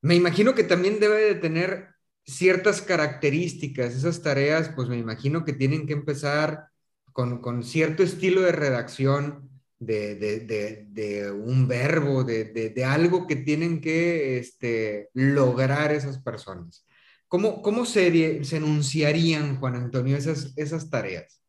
me 0.00 0.14
imagino 0.14 0.54
que 0.54 0.64
también 0.64 1.00
debe 1.00 1.16
de 1.22 1.34
tener 1.34 1.88
ciertas 2.24 2.82
características. 2.82 3.94
Esas 3.94 4.22
tareas, 4.22 4.70
pues 4.74 4.88
me 4.88 4.98
imagino 4.98 5.44
que 5.44 5.52
tienen 5.52 5.86
que 5.86 5.92
empezar 5.94 6.68
con, 7.12 7.40
con 7.40 7.64
cierto 7.64 8.02
estilo 8.02 8.42
de 8.42 8.52
redacción, 8.52 9.50
de, 9.78 10.14
de, 10.16 10.40
de, 10.40 10.86
de 10.88 11.30
un 11.30 11.68
verbo, 11.68 12.24
de, 12.24 12.84
algo 12.86 13.26
que 13.26 13.36
tienen 13.36 13.80
que 13.80 14.38
este, 14.38 15.10
lograr 15.14 15.92
esas 15.92 16.18
personas. 16.18 16.84
¿Cómo, 17.28 17.60
cómo 17.62 17.84
se, 17.84 18.42
se, 18.44 18.56
enunciarían, 18.56 19.56
Juan 19.56 19.76
Antonio, 19.76 20.16
esas, 20.16 20.52
esas 20.56 20.88
tareas? 20.88 21.42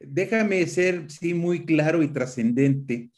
Déjame 0.00 0.66
ser, 0.66 1.10
sí, 1.10 1.32
muy 1.32 1.64
claro 1.64 2.02
y 2.02 2.08
trascendente. 2.08 3.10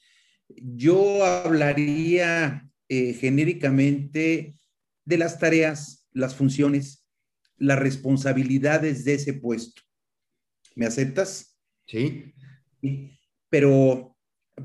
yo 0.49 1.25
hablaría 1.25 2.69
eh, 2.89 3.15
genéricamente 3.15 4.55
de 5.05 5.19
las 5.19 5.39
tareas, 5.39 6.07
las 6.13 6.35
funciones, 6.35 7.07
las 7.57 7.79
responsabilidades 7.79 9.05
de 9.05 9.15
ese 9.15 9.33
puesto. 9.33 9.83
¿Me 10.75 10.87
aceptas? 10.87 11.59
Sí. 11.87 12.35
Pero 13.49 14.17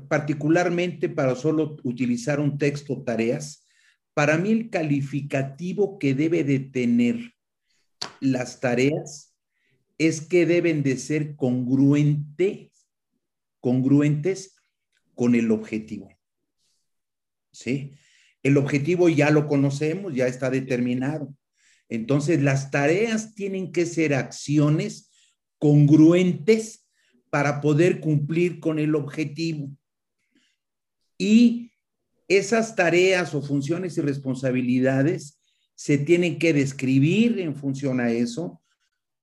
particularmente 0.08 1.08
para 1.08 1.34
solo 1.34 1.76
utilizar 1.84 2.40
un 2.40 2.58
texto 2.58 3.02
tareas, 3.02 3.59
para 4.20 4.36
mí 4.36 4.50
el 4.50 4.68
calificativo 4.68 5.98
que 5.98 6.12
debe 6.14 6.44
de 6.44 6.58
tener 6.60 7.32
las 8.20 8.60
tareas 8.60 9.34
es 9.96 10.20
que 10.20 10.44
deben 10.44 10.82
de 10.82 10.98
ser 10.98 11.36
congruentes, 11.36 12.86
congruentes 13.60 14.56
con 15.14 15.34
el 15.34 15.50
objetivo. 15.50 16.14
¿Sí? 17.50 17.94
El 18.42 18.58
objetivo 18.58 19.08
ya 19.08 19.30
lo 19.30 19.46
conocemos, 19.46 20.14
ya 20.14 20.26
está 20.26 20.50
determinado. 20.50 21.34
Entonces, 21.88 22.42
las 22.42 22.70
tareas 22.70 23.34
tienen 23.34 23.72
que 23.72 23.86
ser 23.86 24.12
acciones 24.12 25.10
congruentes 25.56 26.86
para 27.30 27.62
poder 27.62 28.00
cumplir 28.00 28.60
con 28.60 28.78
el 28.78 28.94
objetivo. 28.96 29.74
Y 31.16 31.69
esas 32.30 32.76
tareas 32.76 33.34
o 33.34 33.42
funciones 33.42 33.98
y 33.98 34.02
responsabilidades 34.02 35.40
se 35.74 35.98
tienen 35.98 36.38
que 36.38 36.52
describir 36.52 37.40
en 37.40 37.56
función 37.56 37.98
a 37.98 38.12
eso, 38.12 38.62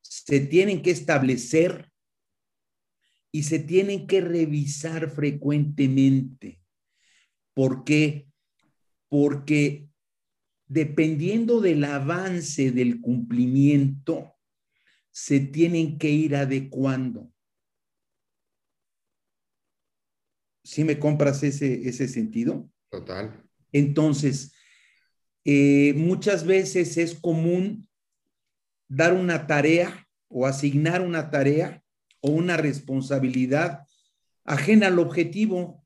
se 0.02 0.41
tienen 0.41 0.82
que 0.82 0.91
establecer 0.91 1.89
y 3.32 3.43
se 3.43 3.60
tienen 3.60 4.08
que 4.08 4.20
revisar 4.20 5.10
frecuentemente. 5.10 6.60
¿Por 7.54 7.86
qué? 7.86 8.28
Porque 9.08 9.88
dependiendo 10.67 11.62
del 11.62 11.86
avance 11.86 12.72
del 12.72 13.00
cumplimiento, 13.00 14.34
se 15.12 15.39
tienen 15.39 15.98
que 15.98 16.10
ir 16.10 16.36
adecuando. 16.36 17.32
¿Sí 20.62 20.84
me 20.84 21.00
compras 21.00 21.41
ese, 21.43 21.88
ese 21.88 22.10
sentido? 22.10 22.70
Total. 22.89 23.43
Entonces, 23.71 24.54
eh, 25.45 25.93
muchas 25.95 26.45
veces 26.45 26.97
es 26.97 27.15
común 27.15 27.88
dar 28.88 29.13
una 29.13 29.47
tarea 29.47 30.08
o 30.30 30.45
asignar 30.45 31.02
una 31.02 31.30
tarea 31.30 31.84
o 32.21 32.32
una 32.32 32.58
responsabilidad 32.58 33.86
ajena 34.43 34.88
al 34.88 35.00
objetivo. 35.00 35.86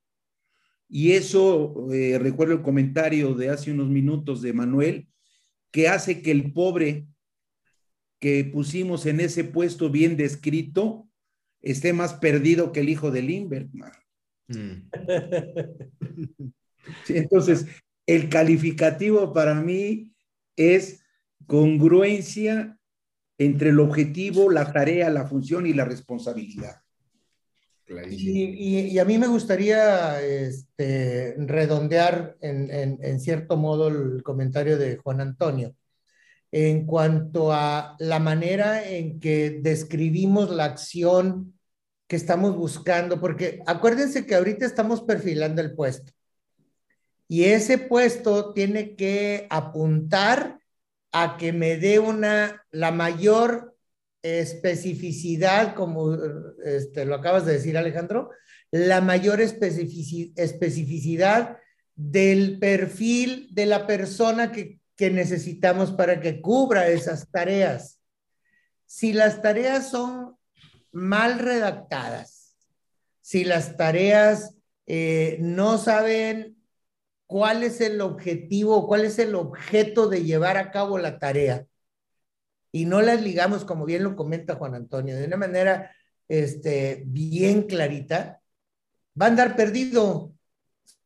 Y 0.88 1.12
eso, 1.12 1.88
eh, 1.92 2.20
recuerdo 2.20 2.54
el 2.54 2.62
comentario 2.62 3.34
de 3.34 3.50
hace 3.50 3.72
unos 3.72 3.90
minutos 3.90 4.42
de 4.42 4.54
Manuel, 4.54 5.08
que 5.72 5.88
hace 5.88 6.22
que 6.22 6.32
el 6.32 6.52
pobre 6.54 7.08
que 8.20 8.46
pusimos 8.46 9.06
en 9.06 9.20
ese 9.20 9.44
puesto 9.44 9.90
bien 9.90 10.16
descrito 10.16 11.08
esté 11.62 11.94
más 11.94 12.14
perdido 12.16 12.72
que 12.72 12.82
el 12.82 12.90
hijo 12.90 13.12
de 13.12 13.22
Limberman. 13.22 13.92
Mm. 14.48 14.90
entonces, 17.08 17.66
el 18.06 18.30
calificativo 18.30 19.34
para 19.34 19.56
mí 19.56 20.14
es 20.56 21.04
congruencia 21.48 22.78
entre 23.38 23.70
el 23.70 23.80
objetivo, 23.80 24.52
la 24.52 24.72
tarea, 24.72 25.10
la 25.10 25.26
función 25.28 25.66
y 25.66 25.74
la 25.74 25.86
responsabilidad. 25.86 26.82
Y, 28.10 28.98
a 29.00 29.06
mí 29.06 29.18
me 29.18 29.28
gustaría 29.28 30.22
este, 30.22 31.36
redondear 31.38 32.38
en, 32.40 33.20
cierto 33.20 33.58
modo 33.58 33.90
el 33.90 34.24
comentario 34.24 34.78
de 34.78 34.98
Juan 34.98 35.20
Antonio. 35.20 35.76
En 36.54 36.86
cuanto 36.86 37.52
a 37.52 37.96
la 38.00 38.20
manera 38.20 38.88
en 38.88 39.20
que 39.20 39.60
describimos 39.62 40.50
la 40.52 40.66
acción 40.66 41.54
que 42.08 42.18
estamos 42.18 42.56
buscando, 42.56 43.20
porque 43.20 43.62
acuérdense 43.66 44.26
que 44.26 44.36
ahorita 44.36 44.66
estamos 44.66 45.02
perfilando 45.02 45.62
el 45.62 45.74
puesto 45.74 46.12
y 47.32 47.46
ese 47.46 47.78
puesto 47.78 48.52
tiene 48.52 48.98
que 48.98 49.48
apuntar 49.50 50.60
a 51.14 51.38
que 51.38 51.54
me 51.54 51.78
dé 51.78 51.98
una, 51.98 52.66
la 52.72 52.92
mayor 52.92 53.78
especificidad, 54.22 55.74
como 55.74 56.14
este, 56.66 57.06
lo 57.06 57.16
acabas 57.16 57.46
de 57.46 57.54
decir 57.54 57.78
Alejandro, 57.78 58.32
la 58.70 59.00
mayor 59.00 59.40
especificidad 59.40 61.58
del 61.96 62.60
perfil 62.60 63.48
de 63.52 63.66
la 63.66 63.88
persona 63.88 64.52
que, 64.52 64.82
necesitamos 65.00 65.94
para 65.94 66.20
que 66.20 66.42
cubra 66.42 66.90
esas 66.90 67.32
tareas. 67.32 67.98
Si 68.86 69.14
las 69.14 69.42
tareas 69.42 69.90
son 69.90 70.36
mal 70.92 71.40
redactadas, 71.40 72.58
si 73.22 73.46
las 73.46 73.78
tareas 73.78 74.54
eh, 74.86 75.38
no 75.40 75.78
saben 75.78 76.58
cuál 77.32 77.64
es 77.64 77.80
el 77.80 78.02
objetivo, 78.02 78.86
cuál 78.86 79.06
es 79.06 79.18
el 79.18 79.36
objeto 79.36 80.10
de 80.10 80.26
llevar 80.26 80.58
a 80.58 80.70
cabo 80.70 80.98
la 80.98 81.18
tarea. 81.18 81.66
Y 82.74 82.84
no 82.84 83.02
las 83.02 83.22
ligamos, 83.22 83.64
como 83.64 83.86
bien 83.86 84.04
lo 84.04 84.18
comenta 84.18 84.56
Juan 84.56 84.76
Antonio, 84.76 85.16
de 85.16 85.28
una 85.28 85.38
manera 85.38 85.96
este, 86.28 87.04
bien 87.06 87.64
clarita, 87.64 88.42
va 89.20 89.28
a 89.28 89.30
andar 89.30 89.56
perdido, 89.56 90.34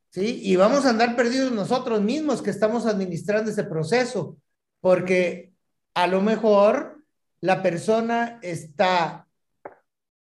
¿sí? 0.10 0.42
Y 0.42 0.56
vamos 0.56 0.88
a 0.88 0.90
andar 0.90 1.16
perdidos 1.16 1.52
nosotros 1.52 2.02
mismos 2.02 2.42
que 2.42 2.50
estamos 2.50 2.88
administrando 2.88 3.52
ese 3.52 3.66
proceso, 3.66 4.36
porque 4.82 5.54
a 5.94 6.08
lo 6.08 6.22
mejor 6.22 7.04
la 7.40 7.62
persona 7.62 8.40
está 8.42 9.28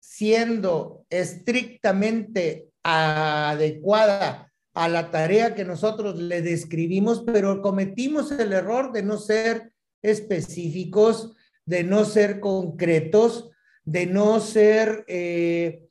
siendo 0.01 1.07
estrictamente 1.11 2.71
adecuada 2.83 4.47
a 4.77 4.89
la 4.91 5.11
tarea 5.11 5.55
que 5.55 5.65
nosotros 5.65 6.19
le 6.19 6.43
describimos, 6.43 7.25
pero 7.25 7.63
cometimos 7.63 8.31
el 8.31 8.53
error 8.53 8.93
de 8.93 9.03
no 9.03 9.17
ser 9.17 9.73
específicos, 10.03 11.35
de 11.65 11.83
no 11.83 12.05
ser 12.05 12.41
concretos, 12.41 13.51
de 13.85 14.05
no 14.05 14.39
ser, 14.39 15.07
eh, 15.09 15.89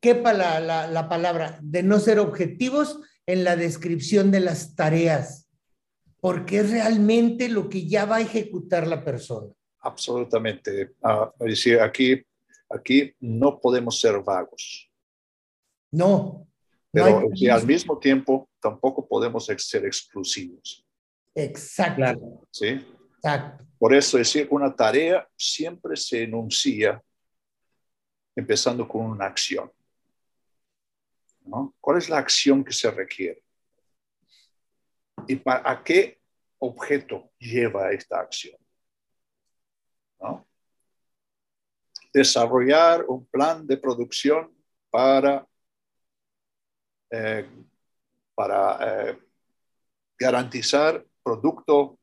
quepa 0.00 0.32
la, 0.32 0.58
la, 0.88 1.08
palabra, 1.10 1.58
de 1.60 1.82
no 1.82 2.00
ser 2.00 2.18
objetivos 2.18 2.98
en 3.26 3.44
la 3.44 3.56
descripción 3.56 4.30
de 4.30 4.40
las 4.40 4.74
tareas, 4.74 5.50
porque 6.18 6.60
es 6.60 6.70
realmente 6.70 7.50
lo 7.50 7.68
que 7.68 7.86
ya 7.86 8.06
va 8.06 8.16
a 8.16 8.22
ejecutar 8.22 8.86
la 8.86 9.04
persona. 9.04 9.52
Absolutamente. 9.80 10.92
Ah, 11.02 11.30
decir, 11.40 11.78
aquí, 11.78 12.24
aquí 12.70 13.12
no 13.20 13.60
podemos 13.60 14.00
ser 14.00 14.18
vagos. 14.20 14.90
No, 15.90 16.48
pero 16.92 17.30
al 17.52 17.66
mismo 17.66 17.98
tiempo 17.98 18.50
tampoco 18.60 19.08
podemos 19.08 19.46
ser 19.46 19.86
exclusivos. 19.86 20.84
Exacto. 21.34 22.46
¿Sí? 22.50 22.86
Exacto. 23.16 23.64
Por 23.78 23.94
eso 23.94 24.18
decir, 24.18 24.46
una 24.50 24.74
tarea 24.74 25.26
siempre 25.34 25.96
se 25.96 26.24
enuncia 26.24 27.02
empezando 28.36 28.86
con 28.86 29.06
una 29.06 29.26
acción. 29.26 29.72
¿no? 31.46 31.74
¿Cuál 31.80 31.98
es 31.98 32.10
la 32.10 32.18
acción 32.18 32.62
que 32.62 32.72
se 32.72 32.90
requiere? 32.90 33.42
¿Y 35.26 35.36
para 35.36 35.70
a 35.70 35.82
qué 35.82 36.20
objeto 36.58 37.32
lleva 37.38 37.90
esta 37.92 38.20
acción? 38.20 38.56
¿no? 40.20 40.46
Desarrollar 42.12 43.06
un 43.08 43.24
plan 43.26 43.66
de 43.66 43.78
producción 43.78 44.54
para 44.90 45.46
eh, 47.14 47.46
para 48.34 49.10
eh, 49.10 49.18
garantizar 50.18 51.04
producto 51.22 51.98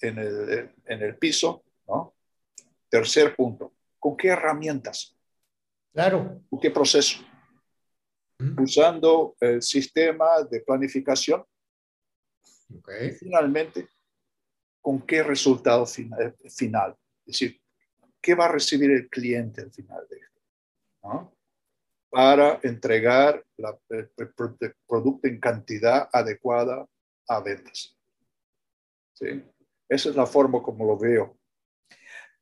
en 0.00 0.18
el, 0.18 0.74
en 0.84 1.02
el 1.02 1.16
piso. 1.16 1.62
¿no? 1.86 2.16
Tercer 2.88 3.36
punto, 3.36 3.72
¿con 4.00 4.16
qué 4.16 4.28
herramientas? 4.28 5.16
Claro. 5.92 6.42
¿Con 6.50 6.58
qué 6.58 6.72
proceso? 6.72 7.20
Usando 8.58 9.36
el 9.40 9.62
sistema 9.62 10.42
de 10.42 10.60
planificación. 10.60 11.44
Okay. 12.78 13.12
finalmente, 13.12 13.88
¿con 14.80 15.02
qué 15.02 15.22
resultado 15.22 15.86
final, 15.86 16.36
final? 16.50 16.96
Es 17.20 17.26
decir, 17.26 17.60
¿qué 18.20 18.34
va 18.34 18.46
a 18.46 18.52
recibir 18.52 18.90
el 18.90 19.08
cliente 19.08 19.62
al 19.62 19.72
final 19.72 20.04
de 20.10 20.16
esto? 20.16 20.40
¿no? 21.04 21.35
Para 22.16 22.60
entregar 22.62 23.44
el, 23.90 24.08
producto 24.88 25.28
en 25.28 25.38
cantidad 25.38 26.08
adecuada 26.10 26.86
a 27.28 27.40
ventas. 27.40 27.94
¿Sí? 29.12 29.42
Esa 29.86 30.08
es 30.08 30.16
la 30.16 30.24
forma 30.24 30.62
como 30.62 30.86
lo 30.86 30.96
veo. 30.96 31.36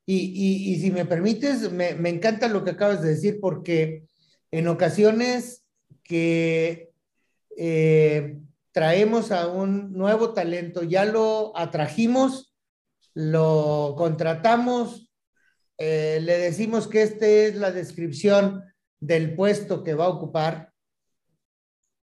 Y, 0.06 0.78
si 0.80 0.92
me 0.92 1.04
permites, 1.04 1.72
me, 1.72 1.96
me, 1.96 2.10
encanta 2.10 2.46
lo 2.46 2.62
que 2.62 2.70
acabas 2.70 3.02
de 3.02 3.08
decir 3.08 3.40
porque 3.40 4.04
en 4.52 4.68
ocasiones 4.68 5.64
que 6.04 6.92
eh, 7.56 8.38
traemos 8.70 9.32
a 9.32 9.48
un 9.48 9.92
nuevo 9.92 10.34
talento, 10.34 10.84
ya 10.84 11.04
lo 11.04 11.52
atrajimos, 11.58 12.54
lo 13.12 13.96
contratamos, 13.98 15.10
eh, 15.78 16.20
le 16.22 16.38
decimos 16.38 16.86
que 16.86 17.02
esta 17.02 17.26
es 17.26 17.56
la 17.56 17.72
descripción 17.72 18.62
del 19.06 19.34
puesto 19.34 19.82
que 19.82 19.94
va 19.94 20.06
a 20.06 20.10
ocupar 20.10 20.72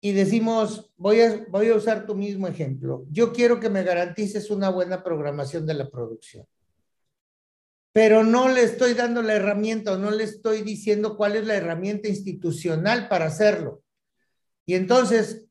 y 0.02 0.12
decimos, 0.12 0.92
voy 0.98 1.22
a, 1.22 1.46
voy 1.50 1.70
a 1.70 1.76
usar 1.76 2.06
tu 2.06 2.16
mismo 2.16 2.48
ejemplo, 2.48 3.06
yo 3.10 3.34
quiero 3.34 3.60
que 3.60 3.70
me 3.70 3.84
garantices 3.84 4.52
una 4.52 4.70
buena 4.70 5.04
programación 5.04 5.66
de 5.66 5.74
la 5.74 5.90
producción 5.90 6.46
pero 7.96 8.26
no 8.26 8.50
le 8.50 8.62
estoy 8.64 8.94
dando 8.94 9.22
la 9.22 9.36
herramienta 9.36 9.94
o 9.94 9.98
no 9.98 10.12
le 10.12 10.26
estoy 10.26 10.64
diciendo 10.64 11.16
cuál 11.16 11.38
es 11.38 11.48
la 11.48 11.56
herramienta 11.56 12.10
institucional 12.10 13.08
para 13.08 13.28
hacerlo. 13.28 13.84
Y 14.66 14.74
entonces, 14.74 15.46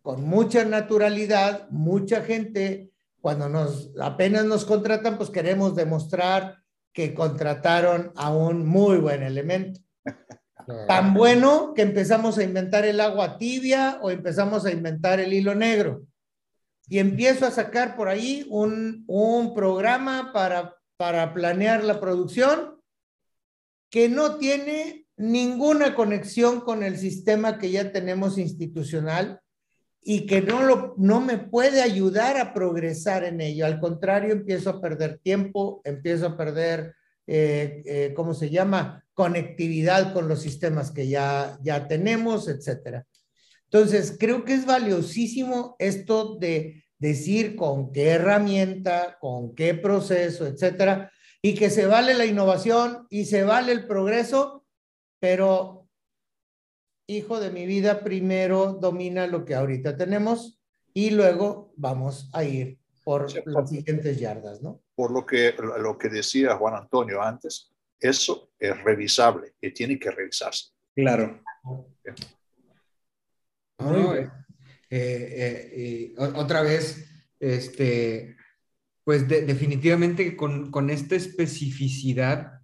con 0.00 0.22
mucha 0.22 0.64
naturalidad, 0.64 1.68
mucha 1.70 2.22
gente, 2.22 2.92
cuando 3.20 3.48
nos 3.48 3.90
apenas 4.00 4.44
nos 4.44 4.64
contratan, 4.64 5.16
pues 5.18 5.30
queremos 5.30 5.74
demostrar 5.74 6.58
que 6.92 7.14
contrataron 7.14 8.12
a 8.14 8.32
un 8.32 8.64
muy 8.64 8.98
buen 8.98 9.24
elemento. 9.24 9.80
Tan 10.86 11.14
bueno 11.14 11.72
que 11.74 11.82
empezamos 11.82 12.38
a 12.38 12.44
inventar 12.44 12.84
el 12.84 13.00
agua 13.00 13.38
tibia 13.38 13.98
o 14.02 14.10
empezamos 14.10 14.66
a 14.66 14.70
inventar 14.70 15.20
el 15.20 15.32
hilo 15.32 15.54
negro. 15.54 16.02
Y 16.88 16.98
empiezo 16.98 17.46
a 17.46 17.50
sacar 17.50 17.96
por 17.96 18.08
ahí 18.08 18.46
un, 18.50 19.04
un 19.06 19.54
programa 19.54 20.32
para 20.32 20.78
para 20.98 21.32
planear 21.32 21.84
la 21.84 22.00
producción 22.00 22.76
que 23.88 24.08
no 24.10 24.36
tiene 24.36 25.06
ninguna 25.16 25.94
conexión 25.94 26.60
con 26.60 26.82
el 26.82 26.98
sistema 26.98 27.58
que 27.58 27.70
ya 27.70 27.92
tenemos 27.92 28.36
institucional 28.36 29.40
y 30.02 30.26
que 30.26 30.42
no, 30.42 30.62
lo, 30.64 30.94
no 30.98 31.20
me 31.20 31.38
puede 31.38 31.82
ayudar 31.82 32.36
a 32.36 32.52
progresar 32.52 33.24
en 33.24 33.40
ello. 33.40 33.64
Al 33.64 33.80
contrario, 33.80 34.32
empiezo 34.32 34.70
a 34.70 34.80
perder 34.80 35.18
tiempo, 35.18 35.80
empiezo 35.84 36.26
a 36.26 36.36
perder, 36.36 36.94
eh, 37.30 37.82
eh, 37.84 38.12
¿cómo 38.16 38.32
se 38.32 38.48
llama? 38.48 39.04
Conectividad 39.12 40.14
con 40.14 40.28
los 40.28 40.40
sistemas 40.40 40.90
que 40.90 41.08
ya, 41.08 41.58
ya 41.62 41.86
tenemos, 41.86 42.48
etcétera. 42.48 43.06
Entonces, 43.64 44.16
creo 44.18 44.46
que 44.46 44.54
es 44.54 44.64
valiosísimo 44.64 45.76
esto 45.78 46.38
de 46.38 46.84
decir 46.98 47.54
con 47.54 47.92
qué 47.92 48.08
herramienta, 48.12 49.18
con 49.20 49.54
qué 49.54 49.74
proceso, 49.74 50.46
etcétera, 50.46 51.12
y 51.42 51.54
que 51.54 51.68
se 51.68 51.84
vale 51.84 52.14
la 52.14 52.24
innovación 52.24 53.06
y 53.10 53.26
se 53.26 53.44
vale 53.44 53.72
el 53.72 53.86
progreso, 53.86 54.64
pero 55.20 55.86
hijo 57.06 57.40
de 57.40 57.50
mi 57.50 57.66
vida, 57.66 58.00
primero 58.02 58.72
domina 58.80 59.26
lo 59.26 59.44
que 59.44 59.54
ahorita 59.54 59.98
tenemos 59.98 60.58
y 60.94 61.10
luego 61.10 61.74
vamos 61.76 62.30
a 62.32 62.42
ir 62.44 62.78
por 63.04 63.30
las 63.46 63.68
siguientes 63.68 64.18
yardas, 64.18 64.62
¿no? 64.62 64.80
Por 64.98 65.12
lo 65.12 65.24
que, 65.24 65.54
lo 65.78 65.96
que 65.96 66.08
decía 66.08 66.56
Juan 66.56 66.74
Antonio 66.74 67.22
antes, 67.22 67.72
eso 68.00 68.50
es 68.58 68.82
revisable 68.82 69.52
y 69.60 69.70
tiene 69.70 69.96
que 69.96 70.10
revisarse. 70.10 70.72
Claro. 70.92 71.40
Eh, 73.78 74.28
eh, 74.90 76.14
otra 76.18 76.62
vez, 76.62 77.08
este, 77.38 78.34
pues 79.04 79.28
definitivamente 79.28 80.36
con, 80.36 80.72
con, 80.72 80.90
esta 80.90 81.14
especificidad, 81.14 82.60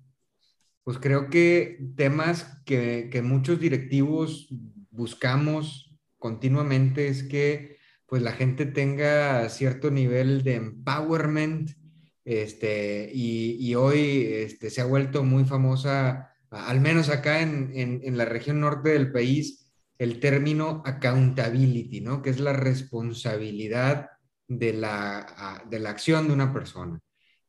pues 0.83 0.99
creo 0.99 1.31
que 1.31 1.79
temas 1.95 2.61
que, 2.67 3.11
que, 3.13 3.23
muchos 3.23 3.61
directivos 3.61 4.49
buscamos 4.91 5.97
continuamente 6.19 7.07
es 7.07 7.23
que 7.23 7.79
pues 8.07 8.23
la 8.23 8.33
gente 8.33 8.67
tenga 8.67 9.49
cierto 9.51 9.93
nivel 9.93 10.43
de 10.43 10.57
empowerment, 10.57 11.84
este, 12.25 13.11
y, 13.13 13.75
hoy 13.75 14.27
este, 14.31 14.71
se 14.71 14.81
ha 14.81 14.87
vuelto 14.87 15.25
muy 15.25 15.45
famosa, 15.45 16.31
al 16.51 16.81
menos 16.81 17.09
acá 17.11 17.43
en, 17.43 17.73
en, 17.75 18.17
la 18.17 18.25
región 18.25 18.61
norte 18.61 18.91
del 18.91 19.13
país, 19.13 19.73
el 19.99 20.21
término 20.21 20.83
accountability, 20.85 22.01
¿no? 22.01 22.23
Que 22.23 22.31
es 22.31 22.41
la 22.41 22.53
responsabilidad 22.53 24.11
de 24.49 24.73
la, 24.73 25.63
de 25.69 25.79
la 25.79 25.91
acción 25.91 26.29
de 26.29 26.35
una 26.35 26.53
persona. 26.53 27.01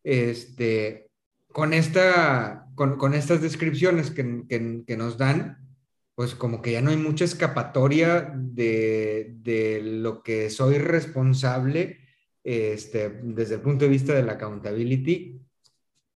Este, 0.03 1.09
con, 1.51 1.73
esta, 1.73 2.67
con, 2.75 3.13
estas 3.13 3.41
descripciones 3.41 4.11
que, 4.11 4.23
nos 4.97 5.17
dan, 5.17 5.57
pues 6.13 6.35
como 6.35 6.61
que 6.61 6.73
ya 6.73 6.81
no 6.81 6.91
hay 6.91 6.97
mucha 6.97 7.25
escapatoria 7.25 8.31
de, 8.35 9.81
lo 9.83 10.21
que 10.21 10.49
soy 10.49 10.77
responsable 10.77 11.99
este, 12.45 13.09
desde 13.23 13.55
el 13.55 13.61
punto 13.61 13.85
de 13.85 13.91
vista 13.91 14.13
de 14.13 14.21
la 14.21 14.33
accountability 14.33 15.41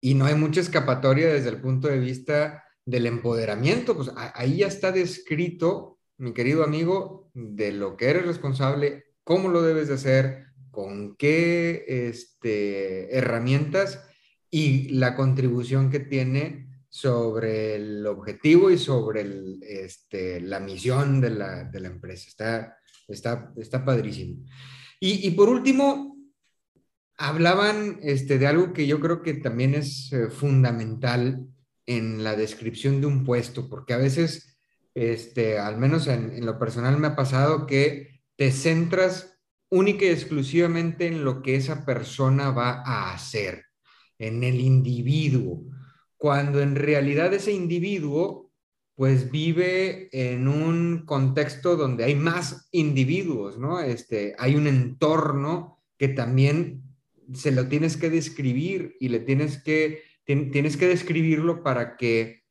y 0.01 0.15
no 0.15 0.25
hay 0.25 0.35
mucha 0.35 0.61
escapatoria 0.61 1.33
desde 1.33 1.51
el 1.51 1.61
punto 1.61 1.87
de 1.87 2.01
vista 2.01 2.65
del 2.85 3.07
empoderamiento, 3.07 3.97
pues 3.97 4.11
ahí 4.17 4.59
ya 4.59 4.67
está 4.67 4.91
descrito 4.91 6.01
mi 6.19 6.33
querido 6.33 6.65
amigo, 6.65 7.31
de 7.35 7.71
lo 7.71 7.97
que 7.97 8.07
eres 8.07 8.27
responsable, 8.27 9.05
cómo 9.23 9.49
lo 9.49 9.63
debes 9.63 9.89
de 9.89 9.95
hacer, 9.95 10.47
con 10.71 11.17
qué 11.17 11.85
este, 11.87 13.17
herramientas 13.17 14.03
y 14.51 14.89
la 14.91 15.15
contribución 15.15 15.91
que 15.91 16.01
tiene 16.01 16.67
sobre 16.89 17.77
el 17.77 18.07
objetivo 18.07 18.71
y 18.71 18.79
sobre 18.79 19.27
este, 19.61 20.41
la 20.41 20.59
misión 20.59 21.21
de 21.21 21.31
la, 21.31 21.71
empresa. 21.73 22.29
Está, 22.29 22.79
está, 23.07 23.53
está 23.59 23.85
padrísimo. 23.85 24.45
Y 24.99 25.31
por 25.33 25.51
último, 25.51 26.16
hablaban 27.19 27.99
este, 28.03 28.39
de 28.39 28.47
algo 28.47 28.73
que 28.73 28.87
yo 28.87 29.01
creo 29.01 29.23
que 29.23 29.35
también 29.35 29.75
es 29.75 30.13
eh, 30.13 30.29
fundamental 30.31 31.47
en 31.87 32.25
la 32.25 32.37
descripción 32.37 33.01
de 33.01 33.07
un 33.07 33.25
puesto, 33.25 33.69
porque 33.69 33.95
a 33.95 33.99
veces 33.99 34.57
este, 34.97 35.59
al 35.59 35.77
menos 35.77 36.07
en, 36.07 36.45
lo 36.45 36.59
personal 36.59 36.99
me 36.99 37.09
ha 37.09 37.17
pasado 37.17 37.67
que 37.67 38.23
te 38.37 38.51
centras 38.51 39.39
única 39.69 40.07
y 40.07 40.09
exclusivamente 40.09 41.07
en 41.07 41.23
lo 41.23 41.43
que 41.43 41.57
esa 41.57 41.85
persona 41.85 42.51
va 42.51 42.83
a 42.85 43.13
hacer, 43.13 43.65
en 44.19 44.43
el 44.43 44.59
individuo, 44.59 45.65
cuando 46.17 46.63
en 46.63 46.77
realidad 46.77 47.33
ese 47.35 47.53
individuo 47.53 48.51
pues 48.95 49.31
vive 49.31 50.09
en 50.13 50.49
un 50.49 51.05
contexto 51.05 51.77
donde 51.77 52.05
hay 52.05 52.15
más 52.15 52.67
individuos, 52.73 53.59
¿no? 53.59 53.79
Este, 53.81 54.35
hay 54.39 54.55
un 54.55 54.67
entorno 54.67 55.83
que 55.99 56.09
también 56.09 56.86
se 57.35 57.51
lo 57.51 57.69
tienes 57.69 57.97
que 57.97 58.11
describir 58.11 58.97
y 59.01 59.09
le 59.09 59.21
tienes 59.21 59.63
que, 59.63 60.03
tienes 60.25 60.77
que 60.77 60.89
describirlo 60.89 61.63
para 61.63 61.97
que 61.97 62.45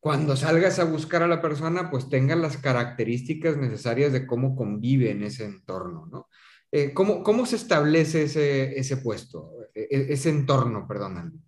cuando 0.00 0.36
salgas 0.36 0.78
a 0.78 0.84
buscar 0.84 1.22
a 1.22 1.28
la 1.28 1.40
persona, 1.40 1.90
pues 1.90 2.08
tenga 2.08 2.34
las 2.34 2.56
características 2.56 3.56
necesarias 3.56 4.12
de 4.12 4.26
cómo 4.26 4.56
convive 4.56 5.10
en 5.10 5.22
ese 5.22 5.44
entorno, 5.44 6.06
¿no? 6.06 6.28
Eh, 6.72 6.92
¿cómo, 6.92 7.22
¿cómo, 7.22 7.44
se 7.46 7.56
establece 7.56 8.22
ese, 8.22 8.78
ese 8.78 8.96
puesto, 8.96 9.52
e, 9.74 9.82
e, 9.90 10.12
ese 10.14 10.30
entorno, 10.30 10.88
perdón? 10.88 11.44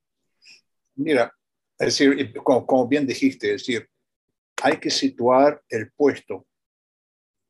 Mira, 0.97 1.35
es 1.79 1.99
decir, 1.99 2.33
como, 2.43 2.87
bien 2.87 3.07
dijiste, 3.07 3.55
es 3.55 3.67
decir, 3.67 3.89
hay 4.63 4.77
que 4.77 4.91
situar 4.91 5.63
el 5.69 5.91
puesto 5.93 6.47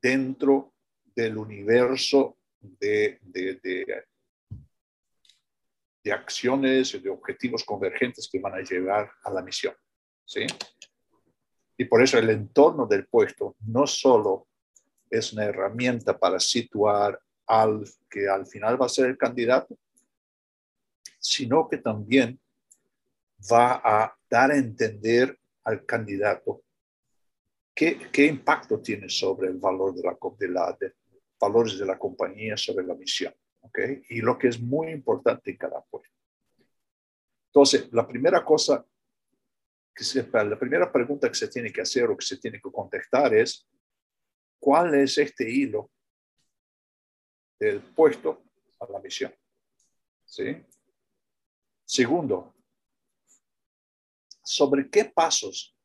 dentro 0.01 0.73
del 1.15 1.37
universo 1.37 2.39
de, 2.61 3.21
de 6.05 6.13
acciones 6.13 6.95
y 6.95 6.99
de 6.99 7.09
objetivos 7.09 7.65
convergentes 7.65 8.29
que 8.31 8.39
van 8.39 8.55
a 8.55 8.61
llevar 8.61 9.11
a 9.25 9.31
la 9.31 9.43
misión. 9.43 9.75
¿sí? 10.25 10.47
Y 11.79 11.87
por 11.87 12.03
eso 12.03 12.19
el 12.19 12.29
entorno 12.29 12.87
del 12.87 13.07
puesto 13.07 13.57
no 13.67 13.87
solo 13.87 14.47
es 15.11 15.33
una 15.33 15.45
herramienta 15.45 16.19
para 16.19 16.39
situar 16.39 17.19
al 17.47 17.85
que 18.11 18.29
al 18.29 18.47
final 18.47 18.81
va 18.81 18.87
a 18.87 18.91
ser 18.91 19.07
el 19.07 19.17
candidato, 19.17 19.77
sino 21.19 21.69
que 21.69 21.79
también 21.79 22.39
va 23.51 23.81
a 23.83 24.17
dar 24.29 24.51
a 24.51 24.57
entender 24.57 25.39
al 25.65 25.85
candidato 25.87 26.63
qué, 27.75 28.11
qué 28.13 28.27
impacto 28.27 28.81
tiene 28.81 29.09
sobre 29.09 29.49
el 29.49 29.59
valor 29.59 29.95
de 29.95 30.49
la, 30.49 30.77
de 30.79 30.93
valores 31.41 31.79
de 31.79 31.87
la 31.87 31.99
compañía, 31.99 32.57
sobre 32.57 32.87
la 32.87 32.95
misión. 32.95 33.35
¿Okay? 33.65 34.03
Y 34.09 34.21
lo 34.21 34.39
que 34.39 34.49
es 34.49 34.61
muy 34.61 34.91
importante 34.91 35.51
en 35.51 35.57
cada 35.57 35.83
puesto. 35.83 36.17
Entonces, 37.49 37.93
la 37.93 38.07
primera 38.07 38.45
cosa 38.45 38.85
la 40.33 40.59
primera 40.59 40.91
pregunta 40.91 41.29
que 41.29 41.35
se 41.35 41.49
tiene 41.49 41.73
que 41.73 41.81
hacer 41.81 42.11
o 42.11 42.17
que 42.17 42.27
se 42.27 42.39
tiene 42.39 42.61
que 42.61 42.71
contestar 42.71 43.33
es, 43.33 43.69
¿cuál 44.59 44.95
es 44.95 45.19
este 45.19 45.49
hilo 45.49 45.91
del 47.61 47.81
puesto 47.81 48.43
a 48.81 48.91
la 48.91 48.99
misión? 48.99 49.33
¿Sí? 50.25 50.65
Segundo, 51.85 52.57
¿sobre 54.43 54.91
qué 54.91 55.05
pasos 55.05 55.77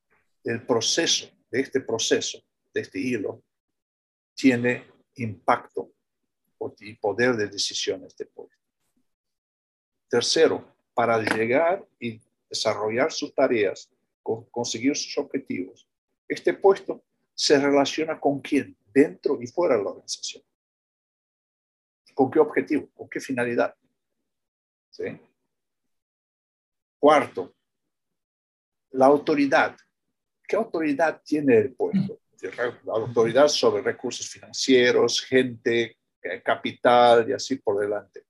del 0.44 0.66
proceso, 0.66 1.30
de 1.52 1.62
este 1.62 1.82
proceso, 1.82 2.40
de 2.74 2.82
este 2.82 3.00
hilo, 3.00 3.44
tiene 4.34 4.92
impacto 5.16 5.94
y 6.80 6.96
poder 6.96 7.36
de 7.36 7.48
decisión 7.48 8.04
este 8.06 8.26
puesto. 8.26 8.56
Tercero, 10.10 10.76
para 10.94 11.20
llegar 11.20 11.86
y 12.00 12.20
desarrollar 12.50 13.12
sus 13.12 13.34
tareas, 13.34 13.90
conseguir 14.24 14.96
sus 14.96 15.18
objetivos, 15.18 15.88
este 16.28 16.54
puesto 16.54 17.04
se 17.34 17.60
relaciona 17.60 18.20
con 18.20 18.40
quién, 18.40 18.76
dentro 18.94 19.42
y 19.42 19.48
fuera 19.48 19.78
de 19.78 19.84
la 19.84 19.90
organización. 19.92 20.44
¿Con 22.14 22.30
qué 22.30 22.40
objetivo? 22.40 22.90
¿Con 22.94 23.08
qué 23.08 23.20
finalidad? 23.20 23.74
¿Sí? 24.90 25.06
Cuarto, 27.00 27.56
la 28.92 29.06
autoridad. 29.06 29.78
¿Qué 30.46 30.56
autoridad 30.56 31.22
tiene 31.24 31.58
el 31.58 31.74
puesto? 31.74 32.20
La 32.42 32.94
autoridad 32.94 33.48
sobre 33.48 33.82
recursos 33.82 34.28
financieros, 34.28 35.22
gente, 35.22 35.99
capital 36.44 37.30
y 37.30 37.34
así 37.34 37.56
por 37.56 37.80
delante. 37.80 38.26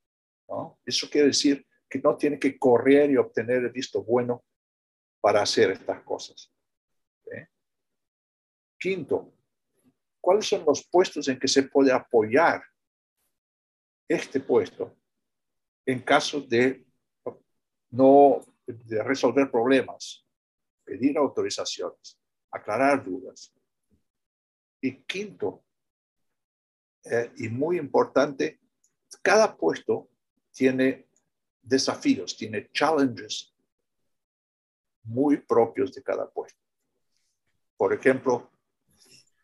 ¿no? 0.47 0.79
Eso 0.85 1.09
quiere 1.09 1.27
decir 1.27 1.65
que 1.89 1.99
no 1.99 2.15
tiene 2.17 2.39
que 2.39 2.57
correr 2.57 3.11
y 3.11 3.17
obtener 3.17 3.63
el 3.63 3.71
visto 3.71 4.03
bueno 4.03 4.43
para 5.21 5.41
hacer 5.41 5.71
estas 5.71 6.01
cosas. 6.03 6.51
Quinto, 8.77 9.33
¿cuáles 10.21 10.47
son 10.47 10.63
los 10.65 10.87
puestos 10.87 11.27
en 11.27 11.37
que 11.37 11.49
se 11.49 11.63
puede 11.63 11.91
apoyar 11.91 12.63
este 14.07 14.39
puesto 14.39 14.95
en 15.85 15.99
caso 15.99 16.39
de 16.39 16.85
no 17.89 18.41
de 18.65 19.03
resolver 19.03 19.49
problemas, 19.49 20.25
pedir 20.83 21.17
autorizaciones, 21.17 22.19
aclarar 22.51 23.03
dudas. 23.03 23.53
Y 24.81 25.03
quinto, 25.03 25.65
eh, 27.03 27.31
y 27.37 27.49
muy 27.49 27.77
importante, 27.77 28.59
cada 29.21 29.55
puesto 29.55 30.09
tiene 30.51 31.07
desafíos, 31.61 32.35
tiene 32.35 32.69
challenges 32.71 33.53
muy 35.03 35.37
propios 35.37 35.93
de 35.93 36.03
cada 36.03 36.29
puesto. 36.29 36.59
Por 37.77 37.93
ejemplo, 37.93 38.51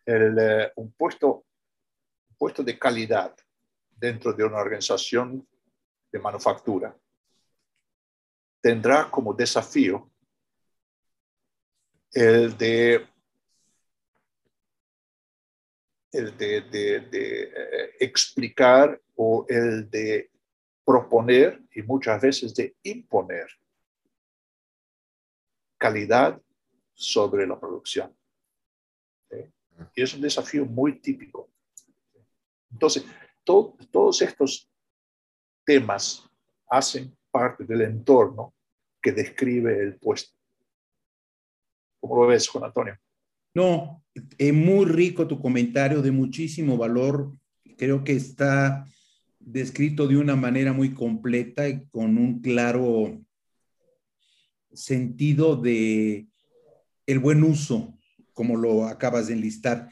eh, 0.06 0.72
un, 0.76 0.92
puesto, 0.92 1.46
un 2.30 2.36
puesto 2.38 2.64
de 2.64 2.78
calidad 2.78 3.36
dentro 3.90 4.34
de 4.34 4.44
una 4.44 4.58
organización 4.58 5.48
de 6.12 6.20
manufactura 6.20 6.96
tendrá 8.62 9.10
como 9.10 9.34
desafío 9.34 10.12
el 12.12 12.58
de, 12.58 13.08
el 16.18 16.38
de, 16.38 17.08
eh, 17.12 17.92
explicar 18.00 19.02
o 19.16 19.46
el 19.48 19.90
de 19.90 20.32
proponer 20.84 21.62
y 21.74 21.82
muchas 21.82 22.22
veces 22.22 22.54
de 22.56 22.76
imponer 22.84 23.48
calidad 25.78 26.42
sobre 26.94 27.46
la 27.46 27.60
producción. 27.60 28.16
Y 29.94 30.02
es 30.02 30.14
un 30.14 30.22
desafío 30.22 30.66
muy 30.66 31.00
típico. 31.00 31.50
Entonces, 32.72 33.06
todos 33.44 34.22
estos 34.22 34.70
temas 35.66 36.30
hacen 36.70 37.16
parte 37.30 37.66
del 37.66 37.82
entorno 37.82 38.54
que 39.02 39.12
describe 39.12 39.78
el 39.78 39.98
puesto. 39.98 40.38
¿Cómo 42.00 42.22
lo 42.22 42.28
ves, 42.28 42.48
Juan 42.48 42.66
Antonio? 42.66 42.98
No, 43.56 44.04
es 44.38 44.54
muy 44.54 44.86
rico 44.86 45.28
tu 45.28 45.40
comentario, 45.42 46.02
de 46.02 46.12
muchísimo 46.12 46.78
valor. 46.78 47.34
Creo 47.78 48.04
que 48.04 48.12
está 48.12 48.86
descrito 49.40 50.08
de 50.08 50.18
una 50.18 50.36
manera 50.36 50.74
muy 50.74 50.94
completa 50.94 51.68
y 51.68 51.86
con 51.88 52.18
un 52.18 52.42
claro 52.42 53.22
sentido 54.74 55.56
de 55.56 56.28
el 57.08 57.20
buen 57.20 57.44
uso, 57.44 57.98
como 58.34 58.58
lo 58.58 58.88
acabas 58.88 59.28
de 59.28 59.34
enlistar. 59.34 59.90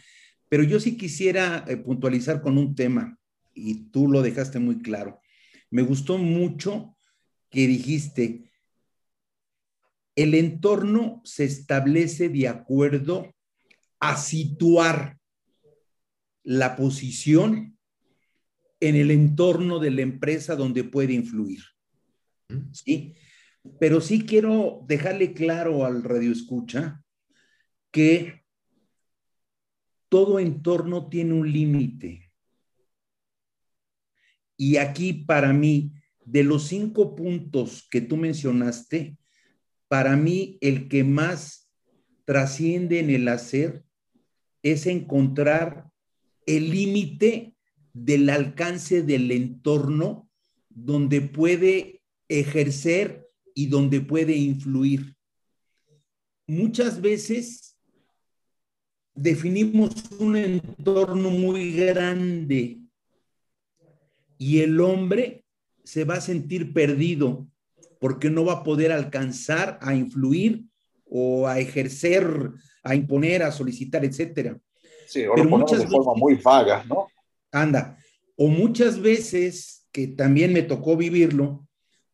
Pero 0.50 0.64
yo 0.64 0.80
sí 0.82 0.98
quisiera 0.98 1.64
eh, 1.68 1.78
puntualizar 1.78 2.42
con 2.42 2.58
un 2.58 2.76
tema, 2.76 3.18
y 3.54 3.86
tú 3.92 4.10
lo 4.10 4.22
dejaste 4.22 4.60
muy 4.60 4.82
claro. 4.82 5.22
Me 5.70 5.84
gustó 5.84 6.18
mucho 6.18 6.98
que 7.50 7.66
dijiste 7.68 8.52
el 10.16 10.36
entorno 10.36 11.22
se 11.24 11.46
establece 11.46 12.30
de 12.30 12.48
acuerdo 12.48 13.33
a 14.06 14.18
situar 14.18 15.18
la 16.44 16.76
posición 16.76 17.78
en 18.82 18.96
el 18.98 19.12
entorno 19.12 19.80
de 19.80 19.92
la 19.92 20.02
empresa 20.02 20.58
donde 20.58 20.84
puede 20.84 21.14
influir. 21.14 21.62
¿Sí? 22.74 23.16
Pero 23.80 24.02
sí 24.02 24.26
quiero 24.26 24.84
dejarle 24.90 25.34
claro 25.34 25.86
al 25.86 26.04
radio 26.04 26.34
escucha 26.34 27.02
que 27.92 28.44
todo 30.10 30.38
entorno 30.38 31.08
tiene 31.08 31.36
un 31.36 31.50
límite. 31.50 32.30
Y 34.58 34.76
aquí 34.76 35.14
para 35.14 35.54
mí, 35.54 35.94
de 36.26 36.44
los 36.44 36.68
cinco 36.68 37.16
puntos 37.16 37.88
que 37.90 38.02
tú 38.02 38.18
mencionaste, 38.18 39.18
para 39.88 40.18
mí 40.18 40.58
el 40.60 40.90
que 40.90 41.06
más 41.06 41.72
trasciende 42.26 43.00
en 43.00 43.10
el 43.10 43.30
hacer 43.30 43.86
es 44.64 44.88
encontrar 44.88 45.90
el 46.46 46.72
límite 46.72 47.54
del 47.94 48.30
alcance 48.30 49.04
del 49.04 49.32
entorno 49.32 50.30
donde 50.70 51.22
puede 51.22 52.02
ejercer 52.28 53.30
y 53.54 53.68
donde 53.68 54.02
puede 54.02 54.36
influir. 54.36 55.16
Muchas 56.48 57.00
veces 57.00 57.78
definimos 59.14 59.94
un 60.20 60.36
entorno 60.36 61.30
muy 61.30 61.74
grande 61.74 62.80
y 64.38 64.60
el 64.60 64.82
hombre 64.82 65.46
se 65.84 66.04
va 66.04 66.16
a 66.16 66.22
sentir 66.22 66.74
perdido 66.74 67.48
porque 68.00 68.30
no 68.30 68.44
va 68.44 68.54
a 68.54 68.64
poder 68.64 68.92
alcanzar 68.92 69.78
a 69.82 69.96
influir 69.96 70.66
o 71.06 71.48
a 71.48 71.60
ejercer, 71.60 72.52
a 72.84 72.94
imponer, 72.94 73.44
a 73.44 73.52
solicitar, 73.52 74.04
etcétera. 74.06 74.60
Sí, 75.08 75.26
o 75.26 75.36
muchas 75.46 75.80
de 75.80 75.88
forma 75.88 76.14
muy 76.16 76.36
vaga, 76.36 76.84
¿no? 76.84 77.08
Anda, 77.52 77.98
o 78.36 78.48
muchas 78.48 79.00
veces, 79.00 79.88
que 79.92 80.08
también 80.08 80.54
me 80.54 80.64
tocó 80.64 80.98
vivirlo, 80.98 81.68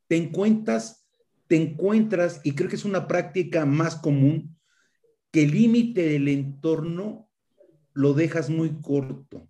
te 0.07 0.17
encuentras, 0.17 1.07
te 1.47 1.55
encuentras, 1.55 2.41
y 2.43 2.53
creo 2.53 2.69
que 2.69 2.75
es 2.75 2.85
una 2.85 3.07
práctica 3.07 3.65
más 3.65 3.95
común, 3.95 4.57
que 5.31 5.43
el 5.43 5.51
límite 5.51 6.03
del 6.03 6.27
entorno 6.27 7.29
lo 7.93 8.13
dejas 8.13 8.49
muy 8.49 8.81
corto. 8.81 9.47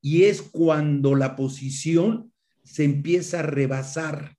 Y 0.00 0.24
es 0.24 0.42
cuando 0.42 1.14
la 1.14 1.36
posición 1.36 2.32
se 2.62 2.84
empieza 2.84 3.40
a 3.40 3.42
rebasar 3.42 4.36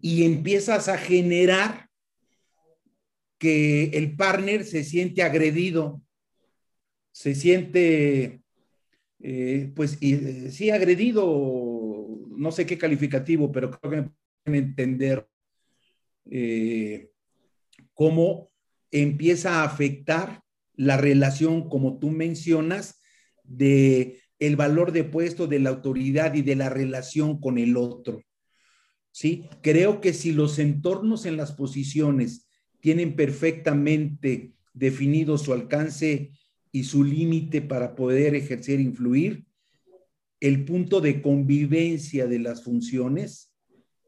y 0.00 0.24
empiezas 0.24 0.88
a 0.88 0.98
generar 0.98 1.85
que 3.38 3.84
el 3.94 4.16
partner 4.16 4.64
se 4.64 4.84
siente 4.84 5.22
agredido, 5.22 6.02
se 7.12 7.34
siente, 7.34 8.42
eh, 9.20 9.72
pues 9.74 9.98
eh, 10.00 10.50
sí, 10.50 10.70
agredido, 10.70 12.06
no 12.28 12.52
sé 12.52 12.66
qué 12.66 12.78
calificativo, 12.78 13.50
pero 13.52 13.70
creo 13.70 13.90
que 13.90 14.10
pueden 14.44 14.64
entender 14.64 15.28
eh, 16.30 17.10
cómo 17.94 18.50
empieza 18.90 19.60
a 19.60 19.64
afectar 19.64 20.42
la 20.74 20.96
relación, 20.96 21.68
como 21.68 21.98
tú 21.98 22.10
mencionas, 22.10 23.00
de 23.42 24.20
el 24.38 24.56
valor 24.56 24.92
de 24.92 25.04
puesto, 25.04 25.46
de 25.46 25.60
la 25.60 25.70
autoridad 25.70 26.34
y 26.34 26.42
de 26.42 26.56
la 26.56 26.68
relación 26.68 27.40
con 27.40 27.58
el 27.58 27.76
otro. 27.76 28.22
¿sí? 29.10 29.48
Creo 29.62 30.02
que 30.02 30.12
si 30.12 30.32
los 30.32 30.58
entornos 30.58 31.24
en 31.24 31.38
las 31.38 31.52
posiciones 31.52 32.45
tienen 32.80 33.16
perfectamente 33.16 34.52
definido 34.72 35.38
su 35.38 35.52
alcance 35.52 36.32
y 36.72 36.84
su 36.84 37.04
límite 37.04 37.62
para 37.62 37.94
poder 37.94 38.34
ejercer 38.34 38.80
influir, 38.80 39.46
el 40.40 40.64
punto 40.64 41.00
de 41.00 41.22
convivencia 41.22 42.26
de 42.26 42.38
las 42.38 42.62
funciones 42.62 43.50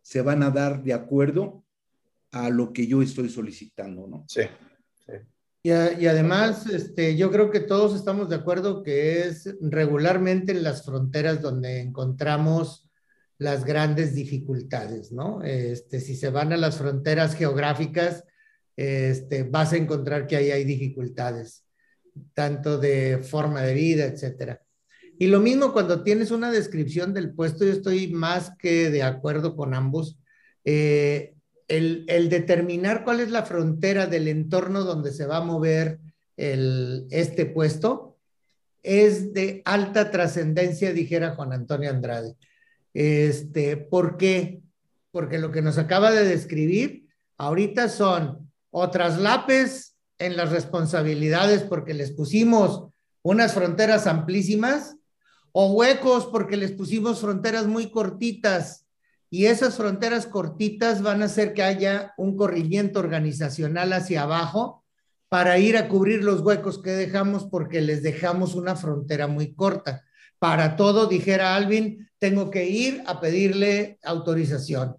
se 0.02 0.20
van 0.22 0.42
a 0.42 0.50
dar 0.50 0.82
de 0.82 0.92
acuerdo 0.92 1.64
a 2.30 2.50
lo 2.50 2.72
que 2.72 2.86
yo 2.86 3.00
estoy 3.02 3.30
solicitando, 3.30 4.06
¿no? 4.06 4.24
Sí. 4.28 4.42
Y, 5.62 5.70
y, 5.70 6.06
además, 6.06 6.66
este, 6.66 7.16
yo 7.16 7.30
creo 7.30 7.50
que 7.50 7.60
todos 7.60 7.94
estamos 7.96 8.28
de 8.28 8.36
acuerdo 8.36 8.82
que 8.82 9.22
es 9.22 9.56
regularmente 9.60 10.52
en 10.52 10.62
las 10.62 10.84
fronteras 10.84 11.42
donde 11.42 11.80
encontramos 11.80 12.88
las 13.38 13.64
grandes 13.64 14.14
dificultades, 14.14 15.12
¿no? 15.12 15.42
Este, 15.42 16.00
si 16.00 16.16
se 16.16 16.30
van 16.30 16.52
a 16.52 16.56
las 16.56 16.76
fronteras 16.76 17.34
geográficas, 17.34 18.24
este, 18.78 19.42
vas 19.42 19.72
a 19.72 19.76
encontrar 19.76 20.28
que 20.28 20.36
ahí 20.36 20.52
hay 20.52 20.64
dificultades. 20.64 21.64
tanto 22.34 22.78
de 22.78 23.18
forma 23.18 23.62
de 23.62 23.74
vida, 23.74 24.04
etcétera. 24.04 24.60
Y 25.18 25.28
lo 25.28 25.40
mismo 25.40 25.72
cuando 25.72 26.02
tienes 26.02 26.30
una 26.32 26.50
descripción 26.50 27.14
del 27.14 27.32
puesto, 27.32 27.64
yo 27.64 27.72
estoy 27.72 28.08
más 28.08 28.52
que 28.58 28.90
de 28.90 29.02
acuerdo 29.02 29.56
con 29.56 29.74
ambos. 29.74 30.18
Eh, 30.64 31.34
el, 31.68 32.28
determinar 32.28 33.04
cuál 33.04 33.20
es 33.20 33.30
la 33.30 33.44
frontera 33.44 34.06
del 34.06 34.26
entorno 34.26 34.82
donde 34.82 35.12
se 35.12 35.26
va 35.26 35.38
a 35.38 35.44
mover 35.44 36.00
este 36.36 37.46
puesto 37.46 38.16
es 38.82 39.32
de 39.32 39.62
alta 39.64 40.10
trascendencia, 40.10 40.92
dijera 40.92 41.34
Juan 41.34 41.52
Antonio 41.52 41.90
Andrade. 41.90 42.36
Este, 42.94 43.76
¿Por 43.76 44.16
qué? 44.16 44.60
Porque 45.10 45.38
lo 45.38 45.50
que 45.50 45.62
nos 45.62 45.78
acaba 45.78 46.12
de 46.12 46.24
describir 46.24 47.08
ahorita 47.36 47.88
son 47.88 48.47
otras 48.70 49.18
lapes 49.18 49.96
en 50.18 50.36
las 50.36 50.50
responsabilidades 50.50 51.62
porque 51.62 51.94
les 51.94 52.12
pusimos 52.12 52.88
unas 53.22 53.52
fronteras 53.52 54.06
amplísimas 54.06 54.96
o 55.52 55.72
huecos 55.72 56.26
porque 56.26 56.56
les 56.56 56.72
pusimos 56.72 57.20
fronteras 57.20 57.66
muy 57.66 57.90
cortitas 57.90 58.86
y 59.30 59.46
esas 59.46 59.76
fronteras 59.76 60.26
cortitas 60.26 61.02
van 61.02 61.22
a 61.22 61.26
hacer 61.26 61.52
que 61.52 61.62
haya 61.62 62.14
un 62.16 62.36
corrimiento 62.36 62.98
organizacional 62.98 63.92
hacia 63.92 64.22
abajo 64.22 64.84
para 65.28 65.58
ir 65.58 65.76
a 65.76 65.88
cubrir 65.88 66.24
los 66.24 66.40
huecos 66.40 66.78
que 66.78 66.90
dejamos 66.90 67.44
porque 67.44 67.82
les 67.82 68.02
dejamos 68.02 68.54
una 68.54 68.76
frontera 68.76 69.26
muy 69.26 69.54
corta. 69.54 70.04
Para 70.38 70.76
todo, 70.76 71.06
dijera 71.06 71.54
Alvin, 71.54 72.08
tengo 72.18 72.50
que 72.50 72.66
ir 72.66 73.02
a 73.06 73.20
pedirle 73.20 73.98
autorización. 74.02 74.96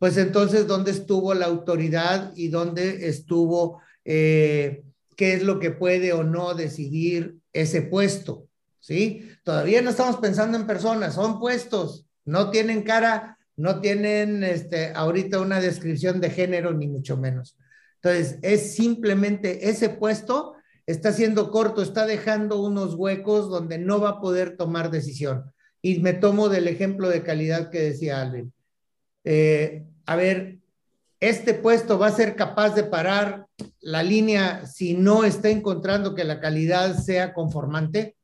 Pues 0.00 0.16
entonces, 0.16 0.66
¿dónde 0.66 0.92
estuvo 0.92 1.34
la 1.34 1.44
autoridad 1.44 2.32
y 2.34 2.48
dónde 2.48 3.06
estuvo 3.06 3.82
eh, 4.06 4.82
qué 5.14 5.34
es 5.34 5.42
lo 5.42 5.60
que 5.60 5.72
puede 5.72 6.14
o 6.14 6.24
no 6.24 6.54
decidir 6.54 7.36
ese 7.52 7.82
puesto? 7.82 8.48
¿Sí? 8.78 9.28
Todavía 9.44 9.82
no 9.82 9.90
estamos 9.90 10.16
pensando 10.16 10.56
en 10.56 10.66
personas, 10.66 11.16
son 11.16 11.38
puestos, 11.38 12.06
no 12.24 12.48
tienen 12.48 12.82
cara, 12.82 13.36
no 13.56 13.82
tienen 13.82 14.42
este, 14.42 14.90
ahorita 14.94 15.38
una 15.38 15.60
descripción 15.60 16.18
de 16.18 16.30
género, 16.30 16.72
ni 16.72 16.88
mucho 16.88 17.18
menos. 17.18 17.58
Entonces, 17.96 18.38
es 18.40 18.74
simplemente 18.74 19.68
ese 19.68 19.90
puesto 19.90 20.54
está 20.86 21.12
siendo 21.12 21.50
corto, 21.50 21.82
está 21.82 22.06
dejando 22.06 22.62
unos 22.62 22.94
huecos 22.94 23.50
donde 23.50 23.76
no 23.76 24.00
va 24.00 24.08
a 24.08 24.20
poder 24.22 24.56
tomar 24.56 24.90
decisión. 24.90 25.52
Y 25.82 25.98
me 25.98 26.14
tomo 26.14 26.48
del 26.48 26.68
ejemplo 26.68 27.10
de 27.10 27.22
calidad 27.22 27.68
que 27.68 27.82
decía 27.82 28.22
Alvin. 28.22 28.50
Eh, 29.24 29.84
a 30.06 30.16
ver, 30.16 30.58
este 31.20 31.54
puesto 31.54 31.98
va 31.98 32.08
a 32.08 32.12
ser 32.12 32.34
capaz 32.34 32.74
de 32.74 32.84
parar 32.84 33.46
la 33.80 34.02
línea 34.02 34.66
si 34.66 34.94
no 34.94 35.24
está 35.24 35.50
encontrando 35.50 36.14
que 36.14 36.24
la 36.24 36.40
calidad 36.40 36.96
sea 36.96 37.34
conformante. 37.34 38.16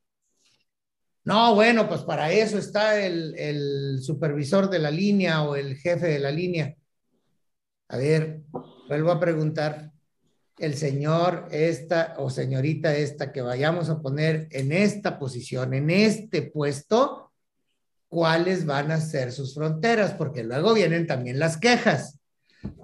No, 1.23 1.55
bueno, 1.55 1.87
pues 1.87 2.01
para 2.01 2.31
eso 2.31 2.57
está 2.57 2.99
el, 2.99 3.35
el 3.37 3.99
supervisor 4.01 4.69
de 4.69 4.79
la 4.79 4.91
línea 4.91 5.43
o 5.43 5.55
el 5.55 5.75
jefe 5.75 6.07
de 6.07 6.19
la 6.19 6.31
línea. 6.31 6.75
A 7.89 7.97
ver, 7.97 8.41
vuelvo 8.87 9.11
a 9.11 9.19
preguntar, 9.19 9.91
el 10.57 10.75
señor 10.75 11.47
esta 11.51 12.15
o 12.17 12.29
señorita 12.29 12.95
esta 12.95 13.31
que 13.31 13.41
vayamos 13.41 13.89
a 13.89 14.01
poner 14.01 14.47
en 14.51 14.71
esta 14.71 15.19
posición, 15.19 15.73
en 15.73 15.89
este 15.89 16.41
puesto, 16.41 17.26
cuáles 18.17 18.65
van 18.65 18.89
a 18.89 18.99
ser 18.99 19.31
sus 19.31 19.53
fronteras, 19.53 20.15
porque 20.15 20.43
luego 20.43 20.73
vienen 20.73 21.05
también 21.05 21.37
las 21.37 21.55
quejas. 21.55 22.17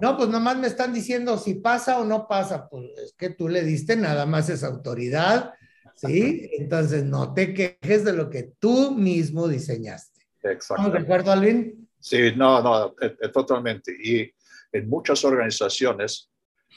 No, 0.00 0.16
pues 0.16 0.28
nomás 0.28 0.56
me 0.58 0.68
están 0.68 0.92
diciendo 0.92 1.38
si 1.38 1.54
pasa 1.54 1.98
o 1.98 2.04
no 2.04 2.28
pasa, 2.28 2.68
pues 2.68 2.84
es 2.98 3.14
que 3.14 3.30
tú 3.30 3.48
le 3.48 3.64
diste 3.64 3.96
nada 3.96 4.26
más 4.26 4.48
esa 4.48 4.68
autoridad, 4.68 5.52
¿sí? 5.96 6.48
Entonces 6.52 7.02
no 7.02 7.34
te 7.34 7.52
quejes 7.52 8.04
de 8.04 8.12
lo 8.12 8.30
que 8.30 8.52
tú 8.60 8.92
mismo 8.92 9.48
diseñaste. 9.48 10.20
Exacto. 10.44 10.88
¿De 10.92 11.00
acuerdo, 11.00 11.32
Alvin? 11.32 11.88
Sí, 11.98 12.30
no, 12.36 12.62
no, 12.62 12.94
totalmente. 13.32 13.92
Y 14.00 14.32
en 14.70 14.88
muchas 14.88 15.24
organizaciones, 15.24 16.30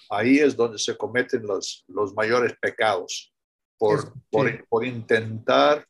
ahí 0.10 0.40
es 0.40 0.56
donde 0.56 0.80
se 0.80 0.98
cometen 0.98 1.46
los, 1.46 1.86
los 1.90 2.16
mayores 2.16 2.54
pecados 2.60 3.32
por, 3.78 4.14
por, 4.32 4.68
por, 4.68 4.84
intentar, 4.84 5.86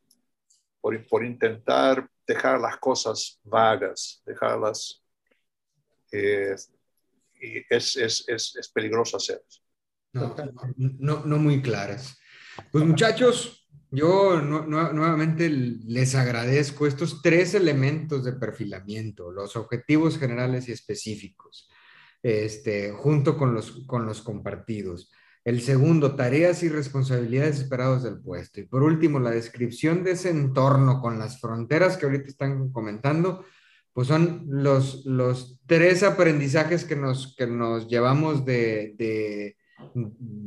por, 0.82 1.08
por, 1.08 1.24
intentar 1.24 2.10
dejar 2.28 2.60
las 2.60 2.78
cosas 2.78 3.40
vagas, 3.44 4.22
dejarlas... 4.26 5.04
Eh, 6.12 6.56
es, 7.70 7.96
es, 7.98 8.26
es, 8.28 8.56
es, 8.56 8.70
peligroso 8.70 9.18
hacer 9.18 9.44
no, 10.78 11.24
no, 11.26 11.38
muy 11.38 11.62
claras. 11.62 12.18
Pues 12.72 12.84
muchachos, 12.86 13.68
yo 13.92 14.42
nuevamente 14.42 15.50
les 15.50 16.16
agradezco 16.16 16.88
estos 16.88 17.22
tres 17.22 17.54
elementos 17.54 18.26
de 18.26 18.34
perfilamiento, 18.34 19.32
los 19.32 19.56
objetivos 19.56 20.18
generales 20.18 20.68
y 20.68 20.72
específicos 20.72 21.70
este, 22.24 22.92
junto 22.92 23.38
con 23.38 23.54
los, 23.54 23.86
con 23.86 24.06
los 24.06 24.22
compartidos. 24.22 25.12
El 25.48 25.62
segundo, 25.62 26.14
tareas 26.18 26.62
y 26.62 26.68
responsabilidades 26.68 27.62
esperados 27.62 28.04
del 28.04 28.20
puesto. 28.20 28.60
Y 28.60 28.66
por 28.66 28.84
último, 28.84 29.18
la 29.18 29.32
descripción 29.32 30.04
de 30.04 30.12
ese 30.12 30.30
entorno 30.30 31.00
con 31.00 31.20
las 31.20 31.40
fronteras 31.40 31.96
que 31.96 32.06
ahorita 32.06 32.28
están 32.28 32.70
comentando, 32.74 33.46
pues 33.94 34.10
son 34.10 34.44
los, 34.50 35.06
los 35.06 35.62
tres 35.66 36.04
aprendizajes 36.04 36.84
que 36.84 36.98
nos, 36.98 37.34
que 37.38 37.48
nos 37.48 37.88
llevamos 37.88 38.44
de, 38.44 38.96
de, 38.98 39.56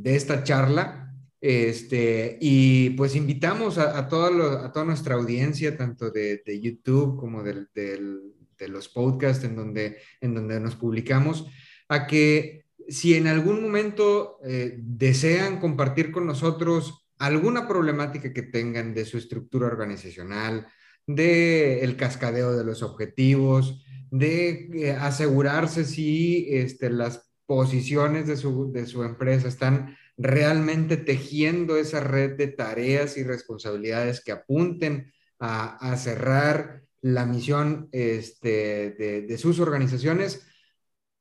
esta 0.03 0.43
charla. 0.43 1.11
Este, 1.41 2.37
y 2.39 2.91
pues 2.91 3.15
invitamos 3.15 3.79
a, 3.79 3.97
a, 3.97 4.07
toda, 4.07 4.67
a 4.67 4.71
toda 4.71 4.85
nuestra 4.85 5.15
audiencia, 5.15 5.75
tanto 5.75 6.11
de, 6.11 6.43
de 6.45 6.61
YouTube 6.61 7.19
como 7.19 7.41
del, 7.41 7.69
de 7.73 8.67
los 8.67 8.87
podcasts 8.87 9.43
en 9.45 9.55
donde, 9.55 9.97
en 10.21 10.35
donde 10.35 10.59
nos 10.59 10.75
publicamos, 10.75 11.47
a 11.89 12.05
que 12.05 12.65
si 12.91 13.15
en 13.15 13.27
algún 13.27 13.61
momento 13.61 14.37
eh, 14.43 14.75
desean 14.77 15.59
compartir 15.59 16.11
con 16.11 16.27
nosotros 16.27 17.07
alguna 17.17 17.67
problemática 17.67 18.33
que 18.33 18.41
tengan 18.41 18.93
de 18.93 19.05
su 19.05 19.17
estructura 19.17 19.67
organizacional, 19.67 20.67
de 21.07 21.83
el 21.83 21.95
cascadeo 21.95 22.55
de 22.55 22.63
los 22.63 22.83
objetivos, 22.83 23.83
de 24.09 24.69
eh, 24.73 24.91
asegurarse 24.91 25.85
si 25.85 26.47
este, 26.49 26.89
las 26.89 27.31
posiciones 27.45 28.27
de 28.27 28.37
su, 28.37 28.71
de 28.71 28.85
su 28.85 29.03
empresa 29.03 29.47
están 29.47 29.95
realmente 30.17 30.97
tejiendo 30.97 31.77
esa 31.77 32.01
red 32.01 32.35
de 32.37 32.47
tareas 32.47 33.17
y 33.17 33.23
responsabilidades 33.23 34.21
que 34.23 34.33
apunten 34.33 35.11
a, 35.39 35.97
cerrar 35.97 36.83
la 37.01 37.25
misión 37.25 37.89
este, 37.91 38.91
de, 38.91 39.21
de, 39.23 39.37
sus 39.39 39.59
organizaciones, 39.59 40.45